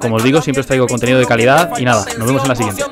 Como 0.00 0.16
os 0.16 0.24
digo, 0.24 0.40
siempre 0.42 0.60
os 0.60 0.66
traigo 0.66 0.86
contenido 0.86 1.18
de 1.18 1.26
calidad. 1.26 1.78
Y 1.78 1.84
nada, 1.84 2.04
nos 2.18 2.26
vemos 2.26 2.42
en 2.42 2.48
la 2.48 2.56
siguiente. 2.56 2.82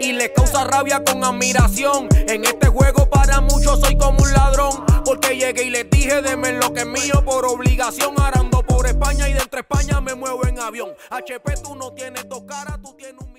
Y 0.00 0.12
le 0.12 0.32
causa 0.32 0.64
rabia 0.64 1.02
con 1.04 1.24
admiración. 1.24 2.08
En 2.28 2.44
este 2.44 2.68
juego 2.68 3.08
para 3.08 3.40
muchos 3.40 3.80
soy 3.80 3.96
como 3.96 4.22
un 4.22 4.32
ladrón. 4.32 4.84
Porque 5.04 5.36
llegué 5.36 5.64
y 5.64 5.70
les 5.70 5.88
dije, 5.90 6.22
deme 6.22 6.52
lo 6.52 6.72
que 6.72 6.80
es 6.80 6.86
mío 6.86 7.24
por 7.24 7.46
obligación. 7.46 8.14
Arando 8.20 8.62
por 8.62 8.86
España 8.86 9.28
y 9.28 9.32
de 9.32 9.40
entre 9.40 9.60
España 9.60 10.00
me 10.00 10.14
muevo 10.14 10.46
en 10.46 10.58
avión. 10.58 10.90
HP 11.10 11.54
tú 11.62 11.74
no 11.74 11.92
tienes 11.92 12.28
dos 12.28 12.44
caras, 12.44 12.80
tú 12.82 12.94
tienes 12.94 13.20
un... 13.20 13.34